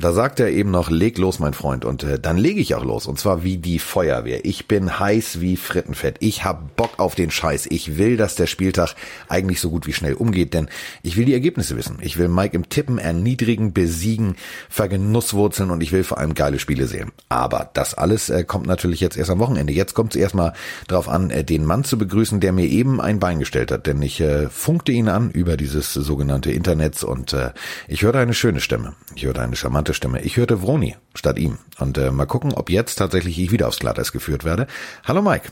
[0.00, 1.84] Da sagt er eben noch, leg los, mein Freund.
[1.84, 3.06] Und äh, dann lege ich auch los.
[3.06, 4.44] Und zwar wie die Feuerwehr.
[4.44, 6.16] Ich bin heiß wie Frittenfett.
[6.20, 7.66] Ich hab Bock auf den Scheiß.
[7.70, 8.94] Ich will, dass der Spieltag
[9.28, 10.68] eigentlich so gut wie schnell umgeht, denn
[11.02, 11.98] ich will die Ergebnisse wissen.
[12.00, 14.36] Ich will Mike im Tippen erniedrigen, besiegen,
[14.68, 17.10] vergenusswurzeln und ich will vor allem geile Spiele sehen.
[17.28, 19.72] Aber das alles äh, kommt natürlich jetzt erst am Wochenende.
[19.72, 20.52] Jetzt kommt es erstmal
[20.86, 23.88] darauf an, äh, den Mann zu begrüßen, der mir eben ein Bein gestellt hat.
[23.88, 27.50] Denn ich äh, funkte ihn an über dieses sogenannte Internets und äh,
[27.88, 28.94] ich hörte eine schöne Stimme.
[29.16, 30.22] Ich hörte eine charmante bekannte Stimme.
[30.22, 31.58] Ich hörte Vroni statt ihm.
[31.78, 34.66] Und äh, mal gucken, ob jetzt tatsächlich ich wieder aufs Glatteis geführt werde.
[35.04, 35.48] Hallo Mike.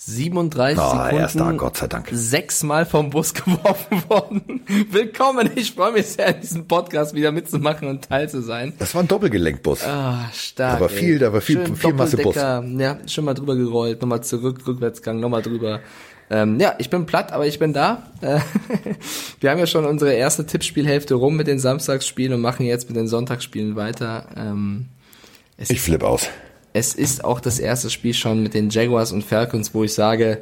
[0.00, 1.16] 37 oh, Sekunden.
[1.16, 2.08] Erster, Gott sei Dank.
[2.12, 4.60] Sechsmal vom Bus geworfen worden.
[4.90, 5.50] Willkommen.
[5.56, 8.74] Ich freue mich sehr, in diesem Podcast wieder mitzumachen und teil zu sein.
[8.78, 9.84] Das war ein Doppelgelenkbus.
[9.84, 10.76] Ah, stark.
[10.76, 12.36] Aber viel, da war viel, Schön viel Masse Bus.
[12.36, 15.80] Ja, schon mal drüber gerollt, nochmal zurück, Rückwärtsgang, nochmal drüber.
[16.30, 18.10] Ähm, ja, ich bin platt, aber ich bin da.
[18.20, 18.40] Äh,
[19.40, 22.96] wir haben ja schon unsere erste Tippspielhälfte rum mit den Samstagsspielen und machen jetzt mit
[22.96, 24.26] den Sonntagsspielen weiter.
[24.36, 24.86] Ähm,
[25.56, 26.28] ich flippe aus.
[26.72, 30.40] Es ist auch das erste Spiel schon mit den Jaguars und Falcons, wo ich sage,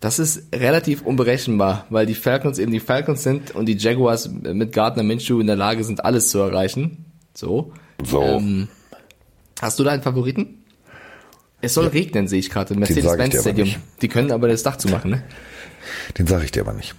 [0.00, 4.72] das ist relativ unberechenbar, weil die Falcons eben die Falcons sind und die Jaguars mit
[4.72, 7.04] Gardner Minshew in der Lage sind, alles zu erreichen.
[7.34, 7.72] So.
[8.04, 8.22] So.
[8.22, 8.68] Ähm,
[9.60, 10.61] hast du da einen Favoriten?
[11.62, 11.90] Es soll ja.
[11.90, 13.74] regnen, sehe ich gerade im Mercedes-Benz Stadium.
[14.02, 15.22] Die können aber das Dach zumachen, ne?
[16.18, 16.94] Den sage ich dir aber nicht.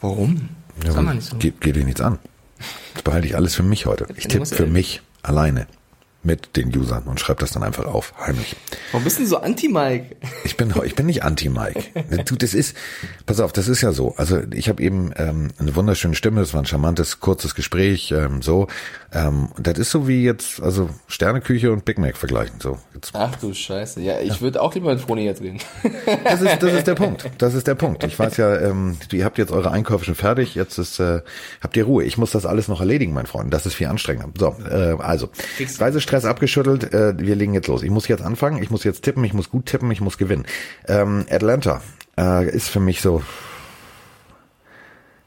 [0.00, 0.48] Warum?
[0.84, 1.36] Ja, Sag mal nicht so.
[1.36, 2.18] Geht, geht dir nichts an.
[2.94, 4.06] Das behalte ich alles für mich heute.
[4.16, 5.66] Ich tippe für mich alleine
[6.26, 8.56] mit den Usern und schreibe das dann einfach auf, heimlich.
[8.90, 10.16] Warum bist du denn so anti-Mike?
[10.44, 11.84] Ich bin, ich bin nicht anti-Mike.
[12.26, 12.76] Du, das ist,
[13.26, 14.14] pass auf, das ist ja so.
[14.16, 18.42] Also ich habe eben ähm, eine wunderschöne Stimme, das war ein charmantes, kurzes Gespräch, ähm,
[18.42, 18.66] so.
[19.12, 22.60] Ähm, das ist so wie jetzt, also Sterneküche und Big Mac vergleichen.
[22.60, 22.78] So.
[22.94, 23.12] Jetzt.
[23.14, 24.00] Ach du Scheiße.
[24.00, 24.40] Ja, ich ja.
[24.40, 25.58] würde auch lieber mit Froni jetzt reden.
[26.24, 27.30] Das ist, das ist der Punkt.
[27.38, 28.02] Das ist der Punkt.
[28.04, 31.20] Ich weiß ja, ähm, ihr habt jetzt eure Einkäufe schon fertig, jetzt ist, äh,
[31.60, 32.04] habt ihr Ruhe.
[32.04, 33.52] Ich muss das alles noch erledigen, mein Freund.
[33.52, 34.32] Das ist viel anstrengender.
[34.38, 35.28] So, äh, also.
[35.78, 37.82] Reisestress abgeschüttelt, äh, wir legen jetzt los.
[37.82, 40.46] Ich muss jetzt anfangen, ich muss jetzt tippen, ich muss gut tippen, ich muss gewinnen.
[40.88, 41.82] Ähm, Atlanta
[42.18, 43.22] äh, ist für mich so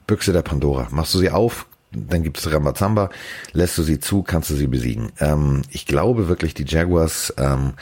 [0.08, 0.88] Büchse der Pandora.
[0.92, 3.10] Machst du sie auf, dann gibt es Ramazamba,
[3.54, 5.12] lässt du sie zu, kannst du sie besiegen.
[5.20, 7.74] Ähm, ich glaube wirklich, die Jaguars, ähm,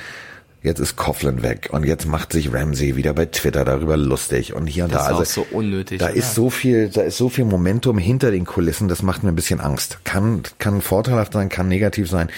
[0.61, 4.67] jetzt ist Coughlin weg und jetzt macht sich Ramsey wieder bei Twitter darüber lustig und
[4.67, 5.07] hier und das da.
[5.09, 5.99] Also, ist auch so unnötig.
[5.99, 6.15] Da oder?
[6.15, 9.35] ist so viel, da ist so viel Momentum hinter den Kulissen, das macht mir ein
[9.35, 9.99] bisschen Angst.
[10.03, 12.29] Kann, kann vorteilhaft sein, kann negativ sein.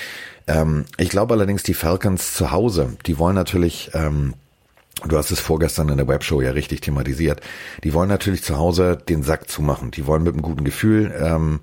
[0.47, 4.33] Ähm, ich glaube allerdings, die Falcons zu Hause, die wollen natürlich, ähm,
[5.07, 7.39] Du hast es vorgestern in der Webshow ja richtig thematisiert.
[7.85, 9.91] Die wollen natürlich zu Hause den Sack zumachen.
[9.91, 11.61] Die wollen mit einem guten Gefühl ähm,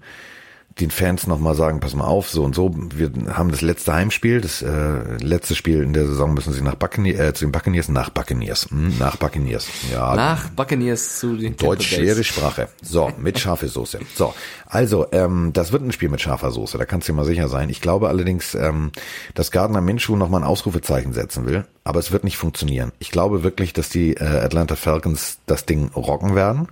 [0.81, 4.43] den Fans nochmal sagen, pass mal auf, so und so, wir haben das letzte Heimspiel,
[4.43, 7.89] das äh, letzte Spiel in der Saison müssen sie nach Buccaneers, äh, zu den Buccaneers,
[7.89, 10.15] nach Buccaneers, hm, nach Buccaneers, ja.
[10.15, 12.69] Nach Buccaneers zu den Deutsch schwere Sprache.
[12.83, 14.01] So, mit scharfe Soße.
[14.15, 14.35] So,
[14.67, 17.49] also, ähm, das wird ein Spiel mit scharfer Soße, da kannst du dir mal sicher
[17.49, 17.71] sein.
[17.71, 18.93] Ich glaube allerdings, ähm,
[19.35, 22.93] dass Gardner Minshew nochmal ein Ausrufezeichen setzen will, aber es wird nicht funktionieren.
[22.99, 26.69] Ich glaube wirklich, dass die äh, Atlanta Falcons das Ding rocken werden.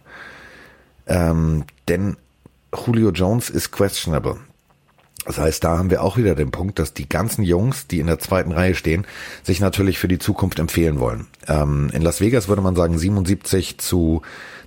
[1.07, 2.17] Ähm, denn
[2.75, 4.39] Julio Jones ist questionable.
[5.25, 8.07] Das heißt, da haben wir auch wieder den Punkt, dass die ganzen Jungs, die in
[8.07, 9.07] der zweiten Reihe stehen,
[9.43, 11.27] sich natürlich für die Zukunft empfehlen wollen.
[11.49, 14.23] Ähm, in Las Vegas würde man sagen 77 zu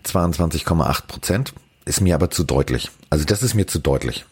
[0.05, 1.53] 22,8 Prozent.
[1.85, 2.89] Ist mir aber zu deutlich.
[3.09, 4.25] Also das ist mir zu deutlich.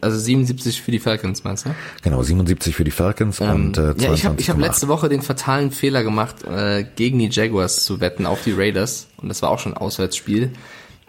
[0.00, 1.74] Also 77 für die Falcons, meinst du?
[2.02, 4.88] Genau, 77 für die Falcons ähm, und äh, 22, Ja, ich habe ich hab letzte
[4.88, 9.08] Woche den fatalen Fehler gemacht, äh, gegen die Jaguars zu wetten auf die Raiders.
[9.18, 10.52] Und das war auch schon ein Auswärtsspiel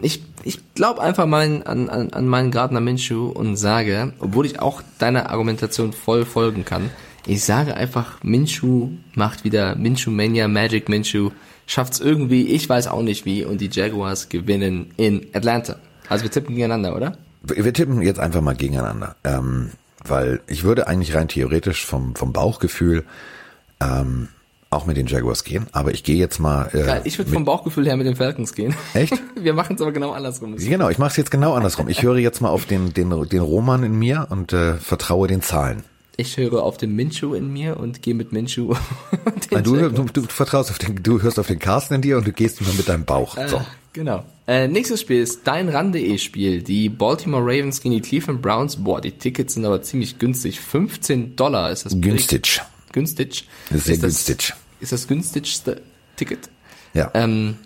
[0.04, 4.60] ich, ich glaube einfach mal an, an, an meinen Gardner Minshew und sage, obwohl ich
[4.60, 6.90] auch deiner Argumentation voll folgen kann,
[7.26, 11.30] ich sage einfach, Minshew macht wieder Minshew Mania, Magic Minshew,
[11.66, 15.76] schafft's irgendwie, ich weiß auch nicht wie, und die Jaguars gewinnen in Atlanta.
[16.10, 17.16] Also wir tippen gegeneinander, oder?
[17.42, 19.70] Wir tippen jetzt einfach mal gegeneinander, ähm,
[20.04, 23.04] weil ich würde eigentlich rein theoretisch vom, vom Bauchgefühl
[23.80, 24.28] ähm,
[24.74, 26.68] auch mit den Jaguars gehen, aber ich gehe jetzt mal.
[26.72, 28.74] Äh, Geil, ich würde vom Bauchgefühl her mit den Falcons gehen.
[28.94, 29.14] Echt?
[29.40, 30.56] Wir machen es aber genau andersrum.
[30.56, 31.88] Genau, ich mache es jetzt genau andersrum.
[31.88, 35.42] Ich höre jetzt mal auf den den den Roman in mir und äh, vertraue den
[35.42, 35.84] Zahlen.
[36.16, 38.74] Ich höre auf den Minshu in mir und gehe mit Minshu.
[39.50, 42.32] du, du, du, vertraust auf den, du hörst auf den Carsten in dir und du
[42.32, 43.36] gehst nur mit deinem Bauch.
[43.36, 43.60] Äh, so.
[43.92, 44.24] Genau.
[44.46, 46.62] Äh, nächstes Spiel ist dein RAN.de-Spiel.
[46.62, 48.76] Die Baltimore Ravens gegen die Cleveland Browns.
[48.76, 50.60] Boah, die Tickets sind aber ziemlich günstig.
[50.60, 52.00] 15 Dollar ist das.
[52.00, 52.60] Günstig.
[52.92, 53.48] Günstig.
[53.70, 55.82] Sehr ist günstig ist das günstigste
[56.16, 56.50] Ticket.
[56.92, 57.10] Ja.
[57.14, 57.56] Ähm,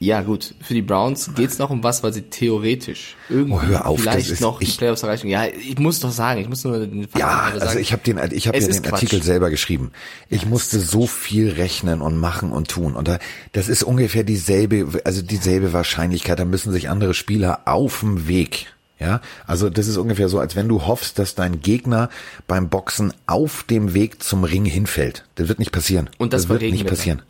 [0.00, 4.00] ja, gut, für die Browns geht's noch um was, weil sie theoretisch irgendwie oh, auf,
[4.00, 5.26] vielleicht ist, noch die Playoffs erreichen.
[5.26, 7.60] Ja, ich muss doch sagen, ich muss nur den Fakt Ja, sagen.
[7.62, 8.92] also ich habe den ich habe ja den Quatsch.
[8.92, 9.90] Artikel selber geschrieben.
[10.28, 13.18] Ich ja, musste so viel rechnen und machen und tun und da,
[13.50, 18.68] das ist ungefähr dieselbe also dieselbe Wahrscheinlichkeit, da müssen sich andere Spieler auf dem Weg
[19.00, 22.08] Ja, also das ist ungefähr so, als wenn du hoffst, dass dein Gegner
[22.48, 25.24] beim Boxen auf dem Weg zum Ring hinfällt.
[25.36, 26.10] Das wird nicht passieren.
[26.18, 27.22] Und das, das wird nicht passieren.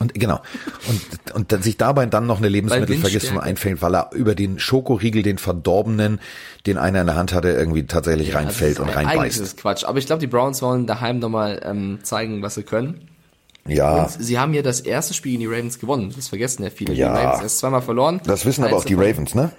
[0.00, 0.40] Und genau.
[0.88, 5.22] Und, und dann sich dabei dann noch eine Lebensmittelvergiftung einfällt, weil er über den Schokoriegel,
[5.22, 6.18] den verdorbenen,
[6.66, 9.18] den einer in der Hand hatte, irgendwie tatsächlich ja, reinfällt und reinbeißt.
[9.18, 9.84] Eigentlich ist Quatsch.
[9.84, 13.08] Aber ich glaube, die Browns wollen daheim nochmal ähm, zeigen, was sie können.
[13.66, 14.02] Ja.
[14.02, 16.12] Und sie haben ja das erste Spiel gegen die Ravens gewonnen.
[16.16, 16.94] Das vergessen ja viele.
[16.94, 17.14] Ja.
[17.14, 18.20] Die Ravens erst zweimal verloren.
[18.24, 19.52] Das wissen aber auch die Ravens, ne?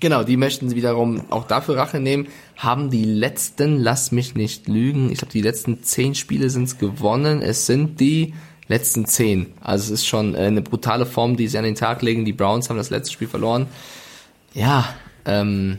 [0.00, 5.10] Genau, die möchten wiederum auch dafür Rache nehmen, haben die letzten, lass mich nicht lügen,
[5.10, 7.42] ich glaube die letzten zehn Spiele sind's gewonnen.
[7.42, 8.34] Es sind die
[8.66, 9.52] letzten zehn.
[9.60, 12.24] Also es ist schon äh, eine brutale Form, die sie an den Tag legen.
[12.24, 13.66] Die Browns haben das letzte Spiel verloren.
[14.52, 14.94] Ja,
[15.26, 15.78] ähm,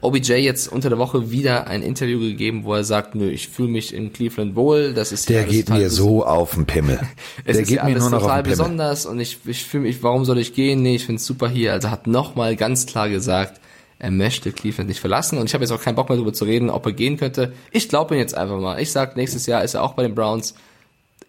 [0.00, 3.68] OBJ jetzt unter der Woche wieder ein Interview gegeben, wo er sagt, nö, ich fühle
[3.68, 4.92] mich in Cleveland wohl.
[4.92, 7.00] Das ist der geht mir so auf den Pimmel.
[7.44, 8.56] es der geht mir nur noch total auf den Pimmel.
[8.56, 10.82] besonders und ich, ich fühle mich, warum soll ich gehen?
[10.82, 11.72] Nee, ich finde es super hier.
[11.72, 13.60] Also hat nochmal ganz klar gesagt,
[13.98, 16.44] er möchte Cleveland nicht verlassen und ich habe jetzt auch keinen Bock mehr darüber zu
[16.44, 17.52] reden, ob er gehen könnte.
[17.70, 18.80] Ich glaube ihn jetzt einfach mal.
[18.80, 20.54] Ich sag, nächstes Jahr ist er auch bei den Browns.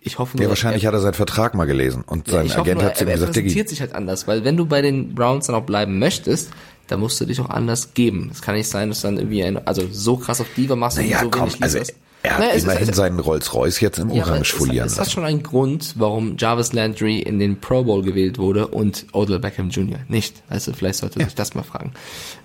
[0.01, 2.57] Ich hoffe nur, ja, wahrscheinlich er, hat er seinen Vertrag mal gelesen und sein ja,
[2.57, 4.81] Agent nur, hat zu ihm gesagt, er präsentiert sich halt anders, weil wenn du bei
[4.81, 6.51] den Browns dann auch bleiben möchtest,
[6.87, 8.29] da musst du dich auch anders geben.
[8.31, 11.19] Es kann nicht sein, dass dann irgendwie ein, also so krass auf Diva machst naja,
[11.19, 11.79] und so komm, wenig also
[12.23, 14.97] Er hat naja, immerhin ist, seinen Rolls-Royce jetzt im ja, Orange folieren lassen.
[14.97, 19.05] Das hat schon einen Grund, warum Jarvis Landry in den Pro Bowl gewählt wurde und
[19.11, 19.99] Odell Beckham Jr.
[20.07, 20.41] nicht.
[20.49, 21.25] Also vielleicht sollte ja.
[21.25, 21.91] sich das mal fragen.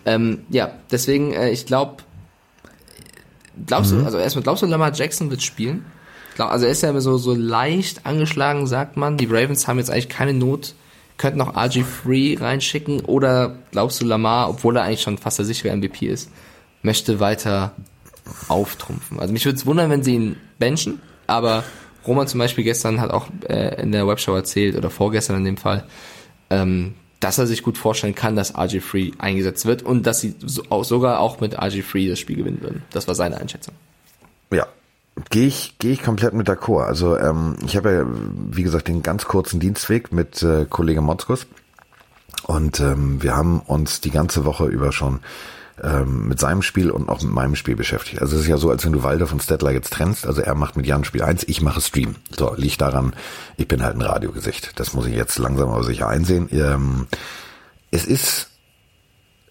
[0.04, 2.02] Ähm, ja, deswegen, äh, ich glaube,
[3.66, 4.00] glaubst mhm.
[4.00, 5.84] du, also erstmal glaubst du, Lamar Jackson wird spielen?
[6.38, 9.18] Also er ist ja immer so, so leicht angeschlagen, sagt man.
[9.18, 10.74] Die Ravens haben jetzt eigentlich keine Not
[11.18, 15.74] könnten noch RG3 reinschicken oder glaubst du Lamar, obwohl er eigentlich schon fast der sichere
[15.76, 16.30] MVP ist,
[16.82, 17.72] möchte weiter
[18.48, 19.20] auftrumpfen?
[19.20, 21.64] Also mich würde es wundern, wenn sie ihn benchen, aber
[22.06, 25.56] Roman zum Beispiel gestern hat auch äh, in der Webshow erzählt, oder vorgestern in dem
[25.56, 25.84] Fall,
[26.50, 30.64] ähm, dass er sich gut vorstellen kann, dass RG3 eingesetzt wird und dass sie so,
[30.70, 32.82] auch, sogar auch mit RG3 das Spiel gewinnen würden.
[32.90, 33.74] Das war seine Einschätzung.
[34.50, 34.66] Ja,
[35.28, 36.84] Gehe ich, gehe ich komplett mit d'accord.
[36.86, 41.46] Also ähm, ich habe ja, wie gesagt, den ganz kurzen Dienstweg mit äh, Kollege Motzkus.
[42.44, 45.20] Und ähm, wir haben uns die ganze Woche über schon
[45.82, 48.20] ähm, mit seinem Spiel und auch mit meinem Spiel beschäftigt.
[48.20, 50.26] Also es ist ja so, als wenn du Walder von Stettler jetzt trennst.
[50.26, 52.16] Also er macht mit Jan Spiel eins, ich mache Stream.
[52.30, 53.14] So, liegt daran,
[53.56, 54.78] ich bin halt ein Radiogesicht.
[54.80, 56.48] Das muss ich jetzt langsam aber sicher einsehen.
[56.52, 57.06] Ähm,
[57.90, 58.51] es ist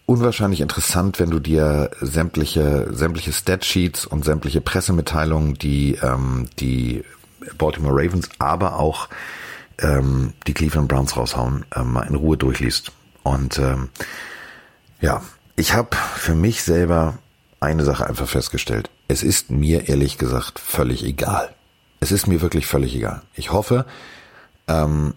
[0.06, 7.04] unwahrscheinlich interessant, wenn du dir sämtliche, sämtliche Statsheets und sämtliche Pressemitteilungen, die ähm, die
[7.58, 9.08] Baltimore Ravens, aber auch
[9.78, 12.92] ähm, die Cleveland Browns raushauen, ähm, mal in Ruhe durchliest.
[13.22, 13.90] Und ähm,
[15.00, 15.22] ja,
[15.56, 17.18] ich habe für mich selber
[17.60, 18.90] eine Sache einfach festgestellt.
[19.08, 21.54] Es ist mir ehrlich gesagt völlig egal.
[22.00, 23.22] Es ist mir wirklich völlig egal.
[23.34, 23.86] Ich hoffe,
[24.66, 25.14] ähm,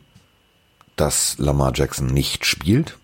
[0.96, 2.98] dass Lamar Jackson nicht spielt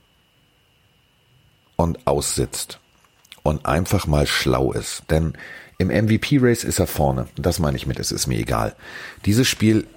[1.83, 2.80] und aussitzt
[3.44, 5.04] und einfach mal schlau ist.
[5.10, 5.33] Denn
[5.78, 7.28] im MVP-Race ist er vorne.
[7.36, 8.75] Das meine ich mit, es ist mir egal.
[9.25, 9.88] Dieses Spiel,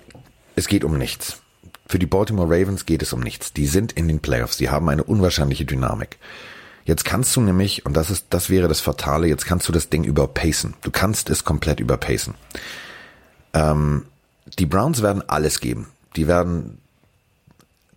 [0.56, 1.40] es geht um nichts.
[1.86, 3.52] Für die Baltimore Ravens geht es um nichts.
[3.52, 6.18] Die sind in den Playoffs, die haben eine unwahrscheinliche Dynamik.
[6.84, 9.88] Jetzt kannst du nämlich, und das ist, das wäre das Fatale, jetzt kannst du das
[9.88, 10.74] Ding überpacen.
[10.82, 12.34] Du kannst es komplett überpacen.
[13.54, 14.06] Ähm,
[14.58, 15.88] die Browns werden alles geben.
[16.16, 16.78] Die werden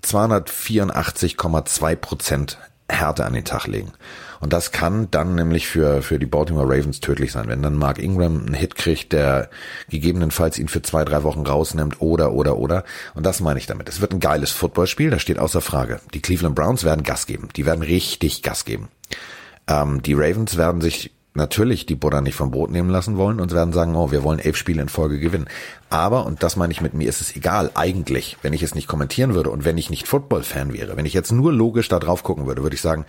[0.03, 2.57] 284,2 Prozent
[2.89, 3.91] Härte an den Tag legen.
[4.39, 7.47] Und das kann dann nämlich für, für die Baltimore Ravens tödlich sein.
[7.47, 9.49] Wenn dann Mark Ingram einen Hit kriegt, der
[9.89, 12.83] gegebenenfalls ihn für zwei, drei Wochen rausnimmt oder, oder, oder.
[13.13, 13.89] Und das meine ich damit.
[13.89, 15.99] Es wird ein geiles Footballspiel, das steht außer Frage.
[16.13, 17.49] Die Cleveland Browns werden Gas geben.
[17.55, 18.89] Die werden richtig Gas geben.
[19.67, 23.53] Ähm, die Ravens werden sich natürlich die Butter nicht vom Brot nehmen lassen wollen und
[23.53, 25.47] werden sagen, oh, wir wollen elf Spiele in Folge gewinnen.
[25.89, 28.87] Aber, und das meine ich mit mir, ist es egal, eigentlich, wenn ich es nicht
[28.87, 32.23] kommentieren würde und wenn ich nicht Football-Fan wäre, wenn ich jetzt nur logisch da drauf
[32.23, 33.05] gucken würde, würde ich sagen,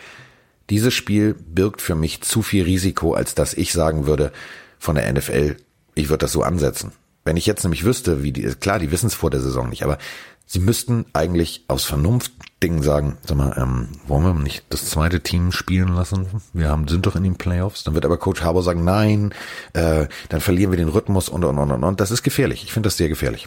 [0.70, 4.32] dieses Spiel birgt für mich zu viel Risiko, als dass ich sagen würde,
[4.78, 5.56] von der NFL,
[5.94, 6.92] ich würde das so ansetzen.
[7.28, 9.82] Wenn ich jetzt nämlich wüsste, wie die, klar, die wissen es vor der Saison nicht,
[9.82, 9.98] aber
[10.46, 12.32] sie müssten eigentlich aus Vernunft
[12.62, 16.26] Ding sagen, sag mal, ähm, wollen wir nicht das zweite Team spielen lassen?
[16.54, 17.84] Wir haben, sind doch in den Playoffs.
[17.84, 19.34] Dann wird aber Coach Harbour sagen, nein,
[19.74, 21.84] äh, dann verlieren wir den Rhythmus und und und und.
[21.84, 22.00] und.
[22.00, 22.64] Das ist gefährlich.
[22.64, 23.46] Ich finde das sehr gefährlich.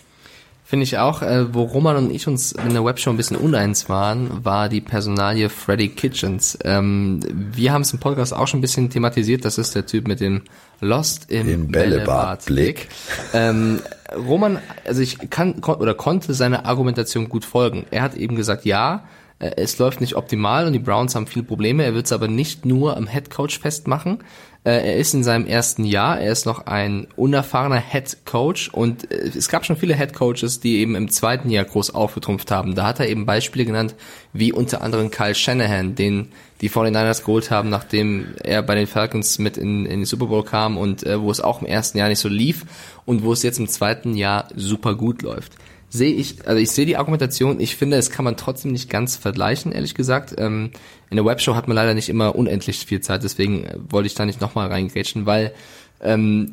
[0.72, 1.22] Finde ich auch.
[1.22, 4.80] Äh, wo Roman und ich uns in der Webshow ein bisschen uneins waren, war die
[4.80, 6.58] Personalie Freddy Kitchens.
[6.64, 9.44] Ähm, wir haben es im Podcast auch schon ein bisschen thematisiert.
[9.44, 10.44] Das ist der Typ mit dem
[10.80, 12.88] Lost im, Im Bällebad-Blick.
[13.34, 13.82] Ähm,
[14.16, 17.86] Roman, also ich kann oder konnte seine Argumentation gut folgen.
[17.92, 19.04] Er hat eben gesagt, ja,
[19.42, 21.84] Äh, es läuft nicht optimal und die Browns haben viele Probleme.
[21.84, 24.20] Er wird es aber nicht nur am Head Coach festmachen.
[24.64, 29.10] Äh, er ist in seinem ersten Jahr, er ist noch ein unerfahrener Head Coach und
[29.12, 32.76] äh, es gab schon viele Head Coaches, die eben im zweiten Jahr groß aufgetrumpft haben.
[32.76, 33.96] Da hat er eben Beispiele genannt,
[34.34, 36.28] wie unter anderem Kyle Shanahan, den
[36.62, 40.46] die 49ers geholt haben, nachdem er bei den Falcons mit in, in den Super Bowl
[40.46, 42.66] kam und äh, wo es auch im ersten Jahr nicht so lief
[43.06, 45.54] und wo es jetzt im zweiten Jahr super gut läuft
[45.94, 49.18] sehe ich, also ich sehe die Argumentation, ich finde, es kann man trotzdem nicht ganz
[49.18, 50.34] vergleichen, ehrlich gesagt.
[50.38, 50.72] Ähm,
[51.12, 54.16] in der Webshow hat man leider nicht immer unendlich viel Zeit, deswegen äh, wollte ich
[54.16, 55.54] da nicht nochmal reingrätschen, weil
[56.02, 56.52] ähm,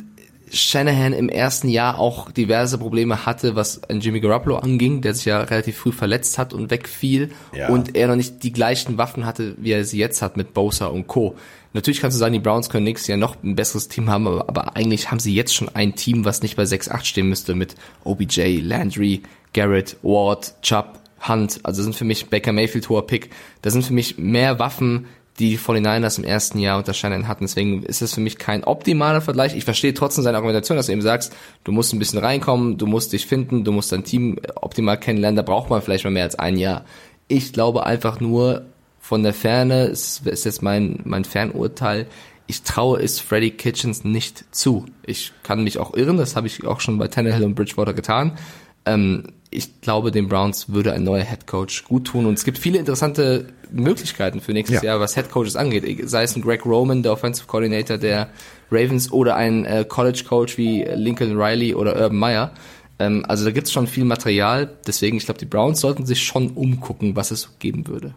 [0.51, 5.27] Shanahan im ersten Jahr auch diverse Probleme hatte, was an Jimmy Garoppolo anging, der sich
[5.27, 7.69] ja relativ früh verletzt hat und wegfiel ja.
[7.69, 10.87] und er noch nicht die gleichen Waffen hatte, wie er sie jetzt hat mit Bosa
[10.87, 11.37] und Co.
[11.75, 14.49] Natürlich kannst du sagen, die Browns können nächstes Jahr noch ein besseres Team haben, aber,
[14.49, 17.77] aber eigentlich haben sie jetzt schon ein Team, was nicht bei 6-8 stehen müsste mit
[18.05, 19.23] OBJ, Landry,
[19.53, 21.61] Garrett, Ward, Chubb, Hunt.
[21.63, 23.31] Also sind für mich Baker Mayfield hoher Pick.
[23.63, 25.07] Da sind für mich mehr Waffen,
[25.39, 27.45] die die 49ers im ersten Jahr unter Shannon hatten.
[27.45, 29.57] Deswegen ist es für mich kein optimaler Vergleich.
[29.57, 31.35] Ich verstehe trotzdem seine Argumentation, dass du eben sagst,
[31.65, 35.37] du musst ein bisschen reinkommen, du musst dich finden, du musst dein Team optimal kennenlernen.
[35.37, 36.85] Da braucht man vielleicht mal mehr als ein Jahr.
[37.29, 38.65] Ich glaube einfach nur,
[39.09, 42.09] von der Ferne, ist, ist jetzt mein, mein Fernurteil,
[42.47, 44.85] ich traue es Freddy Kitchens nicht zu.
[45.07, 48.37] Ich kann mich auch irren, das habe ich auch schon bei Tannehill und Bridgewater getan.
[48.85, 52.59] Ähm, ich glaube, den Browns würde ein neuer Head Coach gut tun und es gibt
[52.59, 54.91] viele interessante Möglichkeiten für nächstes ja.
[54.91, 55.85] Jahr, was Head Coaches angeht.
[56.09, 58.29] Sei es ein Greg Roman, der Offensive Coordinator der
[58.71, 62.53] Ravens oder ein äh, College Coach wie Lincoln Riley oder Urban Meyer.
[62.99, 66.23] Ähm, also da gibt es schon viel Material, deswegen ich glaube, die Browns sollten sich
[66.23, 68.15] schon umgucken, was es geben würde.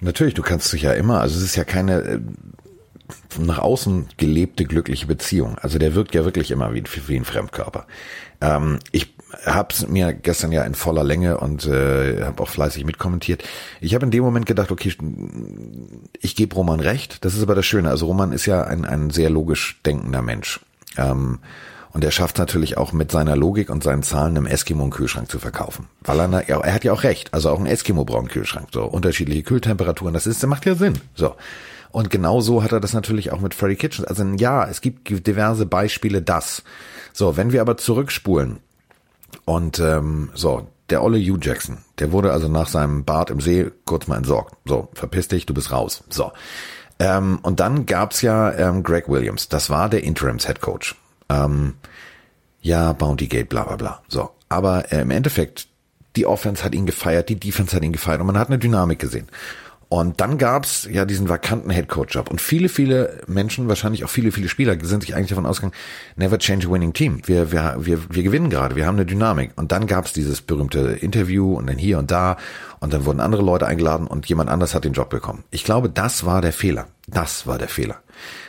[0.00, 2.20] Natürlich, du kannst dich ja immer, also es ist ja keine äh,
[3.38, 5.58] nach außen gelebte glückliche Beziehung.
[5.58, 7.86] Also der wirkt ja wirklich immer wie, wie ein Fremdkörper.
[8.40, 9.13] Ähm, ich
[9.46, 13.44] habe es mir gestern ja in voller Länge und äh, habe auch fleißig mitkommentiert.
[13.80, 14.92] Ich habe in dem Moment gedacht, okay,
[16.20, 17.24] ich gebe Roman recht.
[17.24, 17.90] Das ist aber das Schöne.
[17.90, 20.60] Also Roman ist ja ein, ein sehr logisch denkender Mensch.
[20.96, 21.40] Ähm,
[21.92, 25.30] und er schafft natürlich auch mit seiner Logik und seinen Zahlen einem Eskimo einen Kühlschrank
[25.30, 25.86] zu verkaufen.
[26.00, 27.32] Weil er, er hat ja auch recht.
[27.32, 28.68] Also auch ein Eskimo braucht einen Kühlschrank.
[28.72, 30.12] So unterschiedliche Kühltemperaturen.
[30.12, 30.94] Das ist, das macht ja Sinn.
[31.14, 31.36] So.
[31.92, 34.08] Und genau so hat er das natürlich auch mit Freddy Kitchens.
[34.08, 36.64] Also ja, es gibt diverse Beispiele das.
[37.12, 38.58] So, wenn wir aber zurückspulen
[39.44, 43.70] und ähm, so, der Olle Hugh Jackson, der wurde also nach seinem Bad im See
[43.84, 44.56] kurz mal entsorgt.
[44.64, 46.04] So, verpiss dich, du bist raus.
[46.10, 46.32] So.
[46.98, 50.94] Ähm, und dann gab's ja ähm, Greg Williams, das war der Interims Head Coach.
[51.28, 51.74] Ähm,
[52.60, 54.02] ja, Bounty Gate, bla bla bla.
[54.08, 54.30] So.
[54.48, 55.68] Aber äh, im Endeffekt,
[56.16, 58.98] die Offense hat ihn gefeiert, die Defense hat ihn gefeiert und man hat eine Dynamik
[58.98, 59.28] gesehen.
[59.94, 62.28] Und dann gab's ja diesen vakanten Headcoach-Job.
[62.28, 65.72] Und viele, viele Menschen, wahrscheinlich auch viele, viele Spieler, sind sich eigentlich davon ausgegangen,
[66.16, 67.22] never change a winning team.
[67.26, 69.52] Wir, wir, wir, wir gewinnen gerade, wir haben eine Dynamik.
[69.54, 72.38] Und dann gab's dieses berühmte Interview und dann hier und da.
[72.80, 75.44] Und dann wurden andere Leute eingeladen und jemand anders hat den Job bekommen.
[75.52, 76.88] Ich glaube, das war der Fehler.
[77.06, 78.03] Das war der Fehler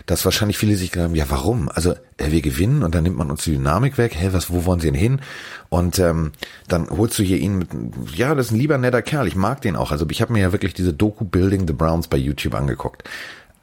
[0.06, 1.70] dass wahrscheinlich viele sich gedacht haben, ja warum?
[1.70, 4.16] Also äh, wir gewinnen und dann nimmt man uns die Dynamik weg.
[4.16, 5.22] Hä, was, wo wollen sie denn hin?
[5.70, 6.32] Und ähm,
[6.68, 7.70] dann holst du hier ihn mit,
[8.14, 9.28] ja, das ist ein lieber netter Kerl.
[9.28, 9.92] Ich mag den auch.
[9.92, 13.04] Also ich habe mir ja wirklich diese Doku Building the Browns bei YouTube angeguckt.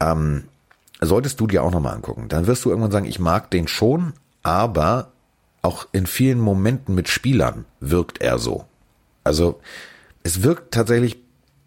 [0.00, 0.44] Ähm,
[1.00, 2.28] solltest du dir auch nochmal angucken.
[2.28, 5.12] Dann wirst du irgendwann sagen, ich mag den schon, aber
[5.62, 8.64] auch in vielen Momenten mit Spielern wirkt er so.
[9.24, 9.60] Also
[10.24, 11.18] es wirkt tatsächlich,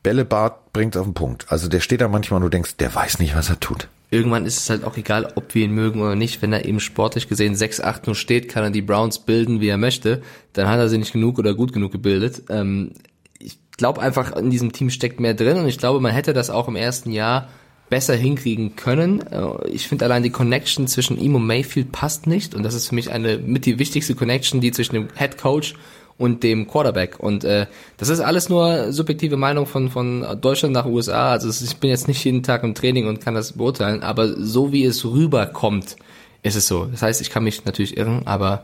[0.03, 1.45] Bällebart bringt auf den Punkt.
[1.49, 4.45] Also der steht da manchmal und du denkst, der weiß nicht, was er tut irgendwann
[4.45, 6.41] ist es halt auch egal, ob wir ihn mögen oder nicht.
[6.41, 9.77] Wenn er eben sportlich gesehen 6-8 nur steht, kann er die Browns bilden, wie er
[9.77, 10.21] möchte.
[10.53, 12.43] Dann hat er sie nicht genug oder gut genug gebildet.
[12.49, 12.93] Ähm,
[13.39, 16.49] ich glaube einfach, in diesem Team steckt mehr drin und ich glaube, man hätte das
[16.49, 17.49] auch im ersten Jahr
[17.89, 19.21] besser hinkriegen können.
[19.27, 22.89] Äh, ich finde allein die Connection zwischen ihm und Mayfield passt nicht und das ist
[22.89, 25.75] für mich eine mit die wichtigste Connection, die zwischen dem Head Coach
[26.17, 27.19] und dem Quarterback.
[27.19, 27.67] Und äh,
[27.97, 31.31] das ist alles nur subjektive Meinung von, von Deutschland nach USA.
[31.31, 34.71] Also ich bin jetzt nicht jeden Tag im Training und kann das beurteilen, aber so
[34.71, 35.97] wie es rüberkommt,
[36.43, 36.85] ist es so.
[36.85, 38.63] Das heißt, ich kann mich natürlich irren, aber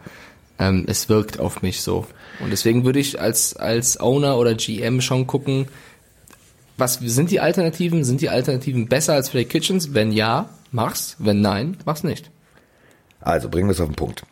[0.60, 2.06] ähm, es wirkt auf mich so.
[2.40, 5.68] Und deswegen würde ich als, als Owner oder GM schon gucken,
[6.78, 8.04] was sind die Alternativen?
[8.04, 9.94] Sind die Alternativen besser als Freddy Kitchens?
[9.94, 11.16] Wenn ja, mach's.
[11.20, 12.32] Wenn nein, mach's nicht.
[13.20, 14.24] Also bringen wir es auf den Punkt.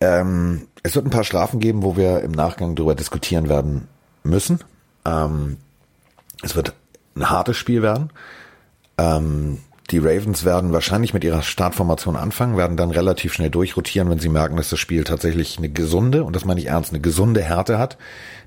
[0.00, 3.88] Ähm, es wird ein paar Strafen geben, wo wir im Nachgang darüber diskutieren werden
[4.22, 4.60] müssen.
[5.04, 5.58] Ähm,
[6.42, 6.74] es wird
[7.16, 8.10] ein hartes Spiel werden.
[8.98, 9.58] Ähm,
[9.90, 14.28] die Ravens werden wahrscheinlich mit ihrer Startformation anfangen, werden dann relativ schnell durchrotieren, wenn sie
[14.28, 17.78] merken, dass das Spiel tatsächlich eine gesunde, und das meine ich ernst, eine gesunde Härte
[17.78, 17.98] hat,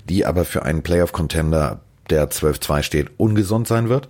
[0.08, 4.08] die aber für einen Playoff-Contender, der 12-2 steht, ungesund sein wird.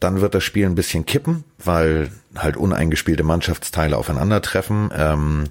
[0.00, 4.90] Dann wird das Spiel ein bisschen kippen, weil halt uneingespielte Mannschaftsteile aufeinandertreffen.
[4.94, 5.44] Ähm,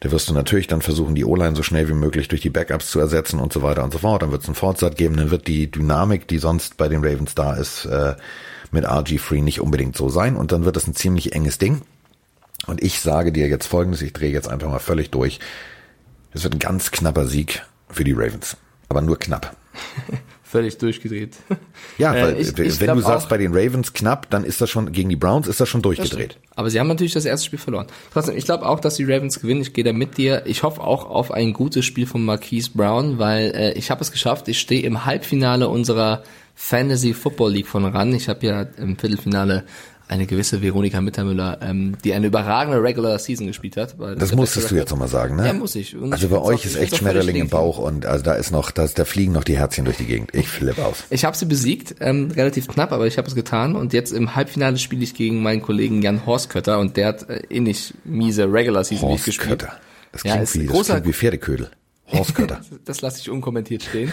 [0.00, 2.90] Da wirst du natürlich dann versuchen, die O-Line so schnell wie möglich durch die Backups
[2.90, 4.22] zu ersetzen und so weiter und so fort.
[4.22, 7.34] Dann wird es einen Fortsatz geben, dann wird die Dynamik, die sonst bei den Ravens
[7.34, 8.14] da ist, äh,
[8.72, 11.82] mit RG3 nicht unbedingt so sein und dann wird es ein ziemlich enges Ding.
[12.66, 15.38] Und ich sage dir jetzt folgendes, ich drehe jetzt einfach mal völlig durch.
[16.32, 18.56] Es wird ein ganz knapper Sieg für die Ravens.
[18.88, 19.54] Aber nur knapp.
[20.50, 21.36] Völlig durchgedreht.
[21.96, 24.68] Ja, weil äh, ich, ich wenn du sagst bei den Ravens knapp, dann ist das
[24.68, 26.38] schon, gegen die Browns ist das schon durchgedreht.
[26.48, 27.86] Das Aber sie haben natürlich das erste Spiel verloren.
[28.12, 29.60] Trotzdem, ich glaube auch, dass die Ravens gewinnen.
[29.60, 30.42] Ich gehe da mit dir.
[30.46, 34.10] Ich hoffe auch auf ein gutes Spiel von Marquise Brown, weil äh, ich habe es
[34.10, 34.48] geschafft.
[34.48, 36.24] Ich stehe im Halbfinale unserer
[36.56, 38.12] Fantasy Football League von ran.
[38.12, 39.64] Ich habe ja im Viertelfinale
[40.10, 43.94] eine gewisse Veronika Mittermüller, ähm, die eine überragende Regular Season gespielt hat.
[44.18, 45.46] Das musstest du jetzt nochmal sagen, ne?
[45.46, 45.96] Ja, muss ich.
[45.96, 48.88] Und also bei euch ist echt Schmetterling im Bauch und also da ist noch, da,
[48.88, 50.34] da fliegen noch die Herzchen durch die Gegend.
[50.34, 51.04] Ich flippe aus.
[51.10, 54.34] Ich habe sie besiegt, ähm, relativ knapp, aber ich habe es getan und jetzt im
[54.34, 58.82] Halbfinale spiele ich gegen meinen Kollegen Jan Horstkötter und der hat äh, ähnlich miese Regular
[58.82, 59.60] Season Horst gespielt.
[59.60, 59.72] Kötter.
[60.10, 61.70] Das klingt, ja, wie, das klingt wie Pferdeködel.
[62.12, 62.60] Horstkötter.
[62.84, 64.12] das lasse ich unkommentiert stehen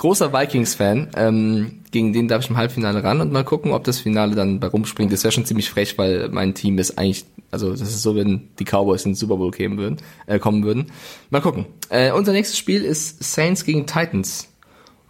[0.00, 1.10] großer Vikings-Fan.
[1.14, 4.58] Ähm, gegen den darf ich im Halbfinale ran und mal gucken, ob das Finale dann
[4.58, 5.12] bei rumspringt.
[5.12, 8.48] Das wäre schon ziemlich frech, weil mein Team ist eigentlich, also das ist so, wenn
[8.58, 10.86] die Cowboys in den Super Bowl kämen würden, äh, kommen würden.
[11.28, 11.66] Mal gucken.
[11.90, 14.48] Äh, unser nächstes Spiel ist Saints gegen Titans.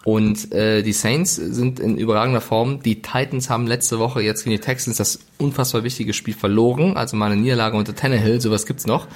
[0.05, 2.83] Und äh, die Saints sind in überragender Form.
[2.83, 6.97] Die Titans haben letzte Woche jetzt gegen die Texans das unfassbar wichtige Spiel verloren.
[6.97, 9.07] Also mal eine Niederlage unter Tannehill, sowas gibt's noch.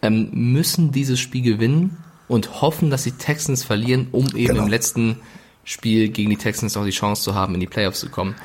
[0.00, 1.98] Ähm, müssen dieses Spiel gewinnen
[2.30, 4.62] und hoffen, dass die Texans verlieren, um eben genau.
[4.62, 5.16] im letzten
[5.64, 8.36] Spiel gegen die Texans auch die Chance zu haben, in die Playoffs zu kommen.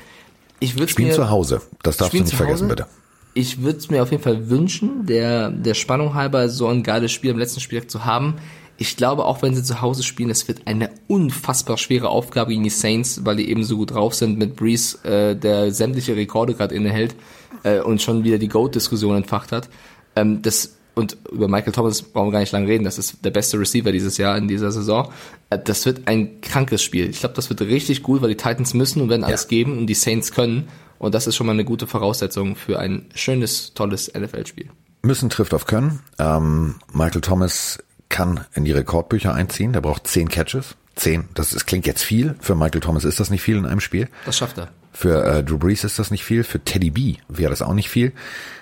[0.59, 2.87] Ich würde Spielen mir, zu Hause, das darfst du nicht vergessen, bitte.
[3.35, 7.11] Ich würde es mir auf jeden Fall wünschen, der, der Spannung halber so ein geiles
[7.11, 8.37] Spiel am letzten Spieltag zu haben.
[8.77, 12.63] Ich glaube, auch wenn sie zu Hause spielen, es wird eine unfassbar schwere Aufgabe gegen
[12.63, 16.55] die Saints, weil die eben so gut drauf sind mit Breeze, äh, der sämtliche Rekorde
[16.55, 17.15] gerade innehält
[17.61, 19.69] äh, und schon wieder die GOAT-Diskussion entfacht hat.
[20.15, 23.31] Ähm, das und über Michael Thomas brauchen wir gar nicht lange reden, das ist der
[23.31, 25.11] beste Receiver dieses Jahr in dieser Saison.
[25.49, 27.09] Äh, das wird ein krankes Spiel.
[27.09, 29.49] Ich glaube, das wird richtig gut, weil die Titans müssen und werden alles ja.
[29.49, 30.67] geben und die Saints können.
[30.97, 34.69] Und das ist schon mal eine gute Voraussetzung für ein schönes, tolles NFL-Spiel.
[35.01, 35.99] Müssen trifft auf können.
[36.17, 39.73] Ähm, Michael Thomas kann in die Rekordbücher einziehen.
[39.73, 40.75] Der braucht zehn Catches.
[40.95, 41.25] Zehn.
[41.33, 42.35] Das, das klingt jetzt viel.
[42.39, 44.07] Für Michael Thomas ist das nicht viel in einem Spiel.
[44.25, 44.69] Das schafft er.
[44.93, 46.45] Für äh, Drew Brees ist das nicht viel.
[46.45, 48.13] Für Teddy B wäre das auch nicht viel.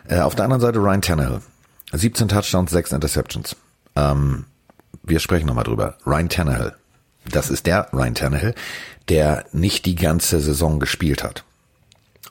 [0.08, 1.42] Äh, auf der anderen Seite Ryan Tannehill.
[1.94, 3.56] 17 Touchdowns, 6 Interceptions.
[3.96, 4.46] Ähm,
[5.04, 5.98] wir sprechen nochmal drüber.
[6.06, 6.74] Ryan Tannehill.
[7.30, 8.56] Das ist der Ryan Tannehill,
[9.10, 11.44] der nicht die ganze Saison gespielt hat.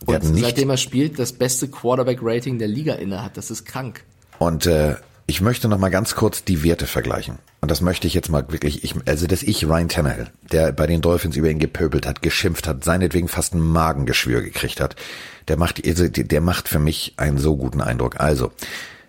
[0.06, 3.36] Der und nicht, seitdem er spielt, das beste Quarterback-Rating der Liga inne hat.
[3.36, 4.04] Das ist krank.
[4.38, 4.96] Und äh,
[5.26, 7.38] ich möchte noch mal ganz kurz die Werte vergleichen.
[7.60, 10.86] Und das möchte ich jetzt mal wirklich, ich, also dass ich Ryan Tannehill, der bei
[10.86, 14.96] den Dolphins über ihn gepöbelt hat, geschimpft hat, seinetwegen fast ein Magengeschwür gekriegt hat,
[15.46, 18.18] der macht, also, der macht für mich einen so guten Eindruck.
[18.18, 18.50] Also,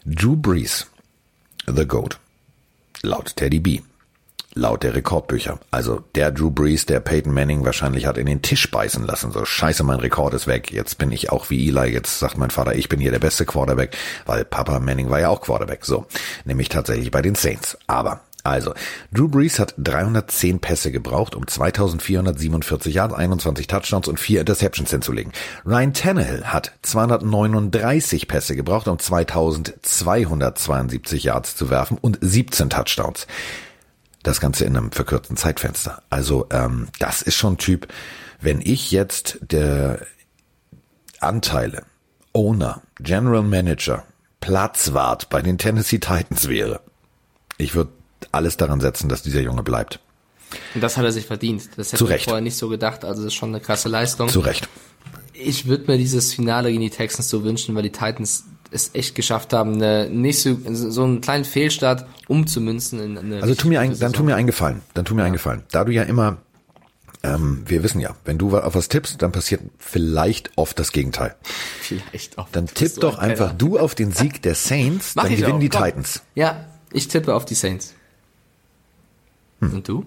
[0.05, 0.87] Drew Brees,
[1.65, 2.19] The Goat,
[3.03, 3.79] laut Teddy B,
[4.53, 5.59] laut der Rekordbücher.
[5.71, 9.31] Also der Drew Brees, der Peyton Manning wahrscheinlich hat in den Tisch beißen lassen.
[9.31, 10.73] So scheiße, mein Rekord ist weg.
[10.73, 11.93] Jetzt bin ich auch wie Eli.
[11.93, 15.29] Jetzt sagt mein Vater, ich bin hier der beste Quarterback, weil Papa Manning war ja
[15.29, 15.85] auch Quarterback.
[15.85, 16.05] So,
[16.43, 17.77] nämlich tatsächlich bei den Saints.
[17.87, 18.73] Aber also,
[19.13, 25.31] Drew Brees hat 310 Pässe gebraucht, um 2447 Yards, 21 Touchdowns und 4 Interceptions hinzulegen.
[25.65, 33.27] Ryan Tannehill hat 239 Pässe gebraucht, um 2272 Yards zu werfen und 17 Touchdowns.
[34.23, 36.03] Das Ganze in einem verkürzten Zeitfenster.
[36.09, 37.87] Also, ähm, das ist schon Typ,
[38.41, 40.05] wenn ich jetzt der
[41.21, 41.83] Anteile,
[42.33, 44.03] Owner, General Manager,
[44.41, 46.81] Platzwart bei den Tennessee Titans wäre,
[47.57, 47.91] ich würde
[48.33, 49.99] alles daran setzen, dass dieser Junge bleibt.
[50.75, 51.69] Und das hat er sich verdient.
[51.77, 53.05] Das hätte ich vorher nicht so gedacht.
[53.05, 54.29] Also das ist schon eine krasse Leistung.
[54.29, 54.69] Zu Recht.
[55.33, 59.15] Ich würde mir dieses Finale gegen die Texans so wünschen, weil die Titans es echt
[59.15, 63.41] geschafft haben, eine, nicht so, so einen kleinen Fehlstart umzumünzen in eine.
[63.41, 64.81] Also tu mir ein, dann tu mir eingefallen.
[64.93, 65.27] Dann tu mir ja.
[65.27, 65.63] eingefallen.
[65.71, 66.37] Da du ja immer,
[67.21, 71.35] ähm, wir wissen ja, wenn du auf was tippst, dann passiert vielleicht oft das Gegenteil.
[71.81, 72.55] Vielleicht oft.
[72.55, 73.57] Dann tipp doch einfach keiner.
[73.57, 75.59] du auf den Sieg der Saints, Mach dann gewinnen auch.
[75.59, 75.83] die Komm.
[75.83, 76.23] Titans.
[76.35, 77.93] Ja, ich tippe auf die Saints.
[79.69, 79.73] Hm.
[79.73, 80.05] Und du?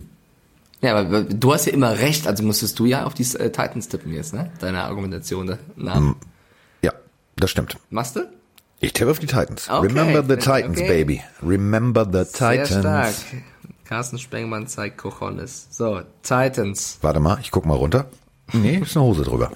[0.83, 3.89] Ja, aber du hast ja immer recht, also musstest du ja auf die äh, Titans
[3.89, 4.51] tippen jetzt, ne?
[4.61, 5.97] Deine Argumentation nach.
[5.97, 6.17] Hm.
[6.83, 6.93] Ja,
[7.37, 7.77] das stimmt.
[7.91, 8.29] Machst du?
[8.81, 9.69] Ich tippe auf die Titans.
[9.71, 9.87] Okay.
[9.87, 10.87] Remember the Titans, okay.
[10.87, 11.23] baby.
[11.43, 12.69] Remember the Titans.
[12.69, 13.15] Sehr stark.
[13.85, 15.69] Carsten Spengmann zeigt Cojones.
[15.71, 16.99] So, Titans.
[17.01, 18.07] Warte mal, ich guck mal runter.
[18.53, 19.53] Nee, ist eine Hose drüber.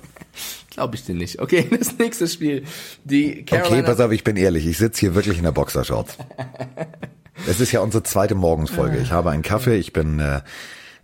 [0.70, 1.40] Glaube ich dir nicht.
[1.40, 2.64] Okay, das nächste Spiel.
[3.04, 4.66] Die Carolina Okay, pass auf, ich bin ehrlich.
[4.66, 6.16] Ich sitze hier wirklich in der Boxershorts.
[7.48, 8.98] Es ist ja unsere zweite Morgensfolge.
[8.98, 10.40] Ich habe einen Kaffee, ich bin äh,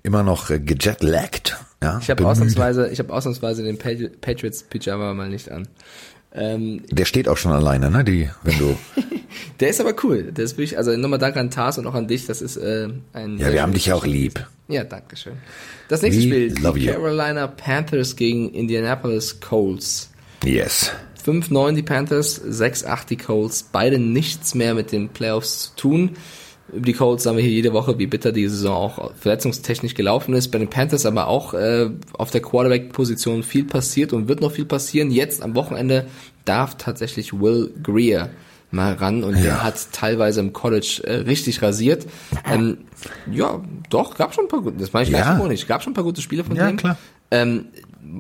[0.03, 1.57] immer noch äh, gejetlaggt.
[1.83, 5.69] Ja, ich habe ausnahmsweise, ich habe ausnahmsweise den Patriots Pyjama mal nicht an.
[6.35, 8.05] Ähm, Der steht auch schon alleine, ne?
[8.05, 8.77] Die, wenn du.
[9.61, 10.33] Der ist aber cool.
[10.33, 12.27] Der ist wirklich, also nochmal danke an Tars und auch an dich.
[12.27, 13.39] Das ist äh, ein.
[13.39, 14.47] Ja, wir haben dich ja auch lieb.
[14.69, 15.35] Ja, danke schön.
[15.89, 16.93] Das nächste We Spiel, love die you.
[16.93, 20.11] Carolina Panthers gegen Indianapolis Colts.
[20.45, 20.91] Yes.
[21.27, 23.69] 5-9 die Panthers, 6-8 die Colts.
[23.73, 26.11] Beide nichts mehr mit den Playoffs zu tun.
[26.73, 30.35] Über die Colts sagen wir hier jede Woche, wie bitter die Saison auch verletzungstechnisch gelaufen
[30.35, 30.49] ist.
[30.49, 34.65] Bei den Panthers aber auch äh, auf der Quarterback-Position viel passiert und wird noch viel
[34.65, 35.11] passieren.
[35.11, 36.07] Jetzt am Wochenende
[36.45, 38.31] darf tatsächlich Will Greer
[38.73, 42.05] mal ran und der hat teilweise im College äh, richtig rasiert.
[42.53, 42.79] Ähm,
[43.31, 45.23] ja, doch, gab schon ein paar gute, das meine ich Ja.
[45.23, 46.77] gleich ironisch, gab schon ein paar gute Spiele von Ja, dem.
[46.77, 46.99] klar.
[47.31, 47.67] Ähm,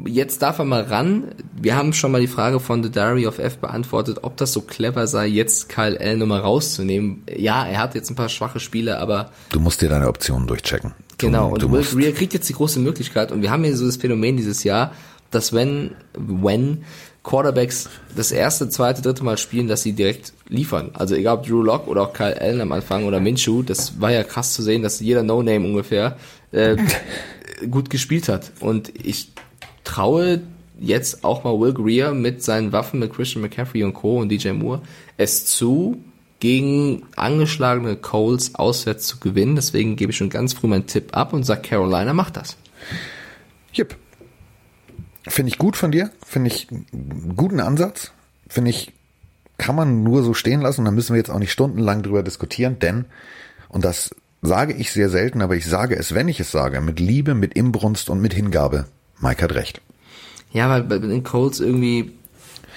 [0.07, 1.25] jetzt darf er mal ran.
[1.61, 4.61] Wir haben schon mal die Frage von The Diary of F beantwortet, ob das so
[4.61, 7.23] clever sei, jetzt Kyle Allen nochmal rauszunehmen.
[7.35, 10.95] Ja, er hat jetzt ein paar schwache Spiele, aber Du musst dir deine Optionen durchchecken.
[11.19, 11.51] Du, genau.
[11.51, 13.33] Und du Will Greer kriegt jetzt die große Möglichkeit.
[13.33, 14.93] Und wir haben hier so das Phänomen dieses Jahr,
[15.31, 16.85] dass wenn, wenn
[17.23, 20.91] Quarterbacks das erste, zweite, dritte Mal spielen, dass sie direkt liefern.
[20.95, 24.13] Also egal ob Drew Lock oder auch Kyle Allen am Anfang oder Minshew, das war
[24.13, 26.17] ja krass zu sehen, dass jeder No-Name ungefähr
[26.53, 26.77] äh,
[27.71, 28.53] gut gespielt hat.
[28.61, 29.33] Und ich
[29.87, 30.43] traue
[30.79, 34.19] jetzt auch mal Will Greer mit seinen Waffen mit Christian McCaffrey und Co.
[34.21, 34.83] und DJ Moore
[35.17, 35.99] es zu,
[36.39, 39.57] gegen angeschlagene Coles auswärts zu gewinnen.
[39.57, 42.57] Deswegen gebe ich schon ganz früh meinen Tipp ab und sage, Carolina macht das.
[43.73, 43.97] Jip.
[45.27, 46.11] Finde ich gut von dir.
[46.25, 48.13] Finde ich einen guten Ansatz.
[48.49, 48.93] Finde ich,
[49.59, 50.85] kann man nur so stehen lassen.
[50.85, 53.07] Da müssen wir jetzt auch nicht stundenlang drüber diskutieren, denn,
[53.69, 57.01] und das sage ich sehr selten, aber ich sage es, wenn ich es sage, mit
[57.01, 58.87] Liebe, mit Imbrunst und mit Hingabe.
[59.21, 59.81] Mike hat recht.
[60.53, 62.13] Ja, weil bei den Colts irgendwie,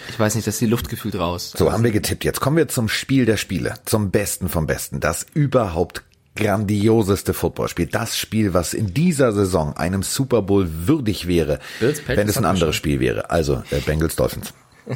[0.10, 1.54] ich weiß nicht, dass die Luft gefühlt raus.
[1.56, 2.23] So, haben wir getippt.
[2.23, 3.75] Jetzt kommen wir zum Spiel der Spiele.
[3.86, 4.99] Zum Besten vom Besten.
[4.99, 6.04] Das überhaupt
[6.36, 7.88] grandioseste Footballspiel.
[7.88, 12.45] Das Spiel, was in dieser Saison einem Super Bowl würdig wäre, Bills, wenn es ein
[12.45, 12.75] anderes.
[12.75, 13.30] Spiel wäre.
[13.30, 14.54] Also, äh, Bengals Dolphins.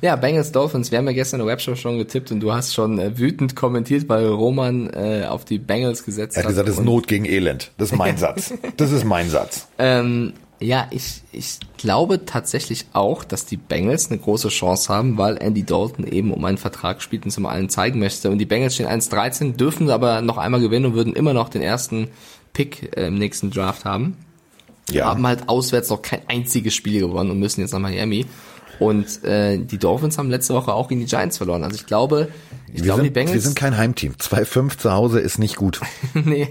[0.00, 0.90] Ja, Bengals Dolphins.
[0.90, 3.54] Wir haben ja gestern in der Webshow schon getippt und du hast schon äh, wütend
[3.54, 7.24] kommentiert, weil Roman äh, auf die Bengals gesetzt Er hat gesagt, es ist Not gegen
[7.24, 7.70] Elend.
[7.78, 8.52] Das ist mein Satz.
[8.76, 9.68] Das ist mein Satz.
[9.78, 15.36] Ähm, ja, ich, ich glaube tatsächlich auch, dass die Bengals eine große Chance haben, weil
[15.36, 18.30] Andy Dalton eben um einen Vertrag spielt und es mal allen zeigen möchte.
[18.30, 21.62] Und die Bengals stehen 1-13, dürfen aber noch einmal gewinnen und würden immer noch den
[21.62, 22.08] ersten
[22.52, 24.16] Pick äh, im nächsten Draft haben.
[24.90, 25.06] Ja.
[25.06, 28.24] Haben halt auswärts noch kein einziges Spiel gewonnen und müssen jetzt nach Miami.
[28.78, 31.64] Und äh, die Dolphins haben letzte Woche auch gegen die Giants verloren.
[31.64, 32.28] Also ich glaube,
[32.68, 33.34] ich Wir glaube, die sind, Bengals.
[33.34, 34.12] wir sind kein Heimteam.
[34.14, 35.80] 2-5 zu Hause ist nicht gut.
[36.14, 36.48] nee.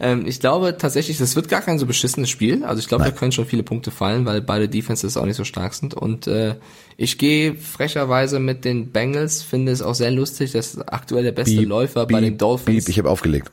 [0.00, 2.64] Ähm, ich glaube tatsächlich, das wird gar kein so beschissenes Spiel.
[2.64, 5.44] Also ich glaube, da können schon viele Punkte fallen, weil beide Defenses auch nicht so
[5.44, 5.94] stark sind.
[5.94, 6.56] Und äh,
[6.96, 11.56] ich gehe frecherweise mit den Bengals, finde es auch sehr lustig, dass aktuell der beste
[11.56, 13.50] Beep, Läufer bei beep, den Dolphins, Beep, ich habe aufgelegt.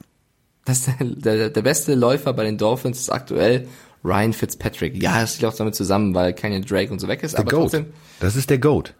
[0.65, 3.67] dass der, der, der beste Läufer bei den Dolphins ist aktuell
[4.03, 5.01] Ryan Fitzpatrick.
[5.01, 7.51] Ja, das liegt auch damit zusammen, weil Kenyon Drake und so weg ist, Der aber
[7.51, 7.61] Goat.
[7.71, 7.85] trotzdem.
[8.19, 8.93] Das ist der Goat.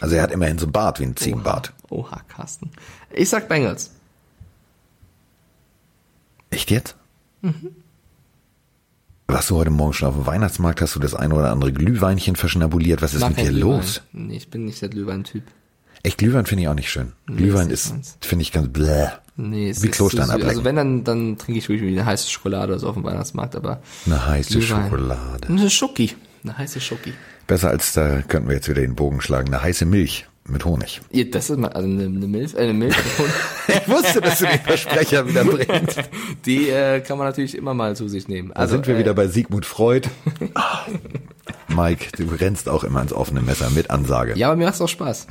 [0.00, 1.72] Also er hat immerhin so einen Bart wie ein Ziegenbart.
[1.90, 2.70] Oha, Carsten.
[3.12, 3.90] Ich sag Bengals.
[6.50, 6.94] Echt jetzt?
[7.42, 7.70] Mhm.
[9.26, 10.80] Warst du heute Morgen schon auf dem Weihnachtsmarkt?
[10.80, 13.02] Hast du das eine oder andere Glühweinchen verschnabuliert?
[13.02, 13.76] Was ist Mag mit dir Glühwein.
[13.78, 14.02] los?
[14.12, 15.42] Nee, ich bin nicht der Glühwein-Typ.
[16.04, 17.12] Echt, Glühwein finde ich auch nicht schön.
[17.26, 19.08] Glühwein ist finde ich ganz bläh.
[19.36, 20.48] Nee, es Wie Klostein ablecken.
[20.50, 23.56] Also wenn, dann, dann trinke ich wirklich eine heiße Schokolade oder so auf dem Weihnachtsmarkt,
[23.56, 24.84] aber Eine heiße Glühwein.
[24.84, 25.48] Schokolade.
[25.48, 26.14] eine Schoki.
[26.44, 27.14] Eine heiße Schoki.
[27.46, 29.48] Besser als da könnten wir jetzt wieder den Bogen schlagen.
[29.52, 31.00] Eine heiße Milch mit Honig.
[31.10, 32.94] Ja, das ist mal, also eine, eine Milch, äh, eine Milch,
[33.68, 36.00] Ich wusste, dass du den Versprecher wieder bringst.
[36.46, 38.50] die äh, kann man natürlich immer mal zu sich nehmen.
[38.54, 40.08] Da Also sind wir äh, wieder bei Sigmund Freud.
[40.54, 40.86] Ah.
[41.68, 44.34] Mike, du rennst auch immer ins offene Messer mit Ansage.
[44.36, 45.26] Ja, aber mir macht's auch Spaß.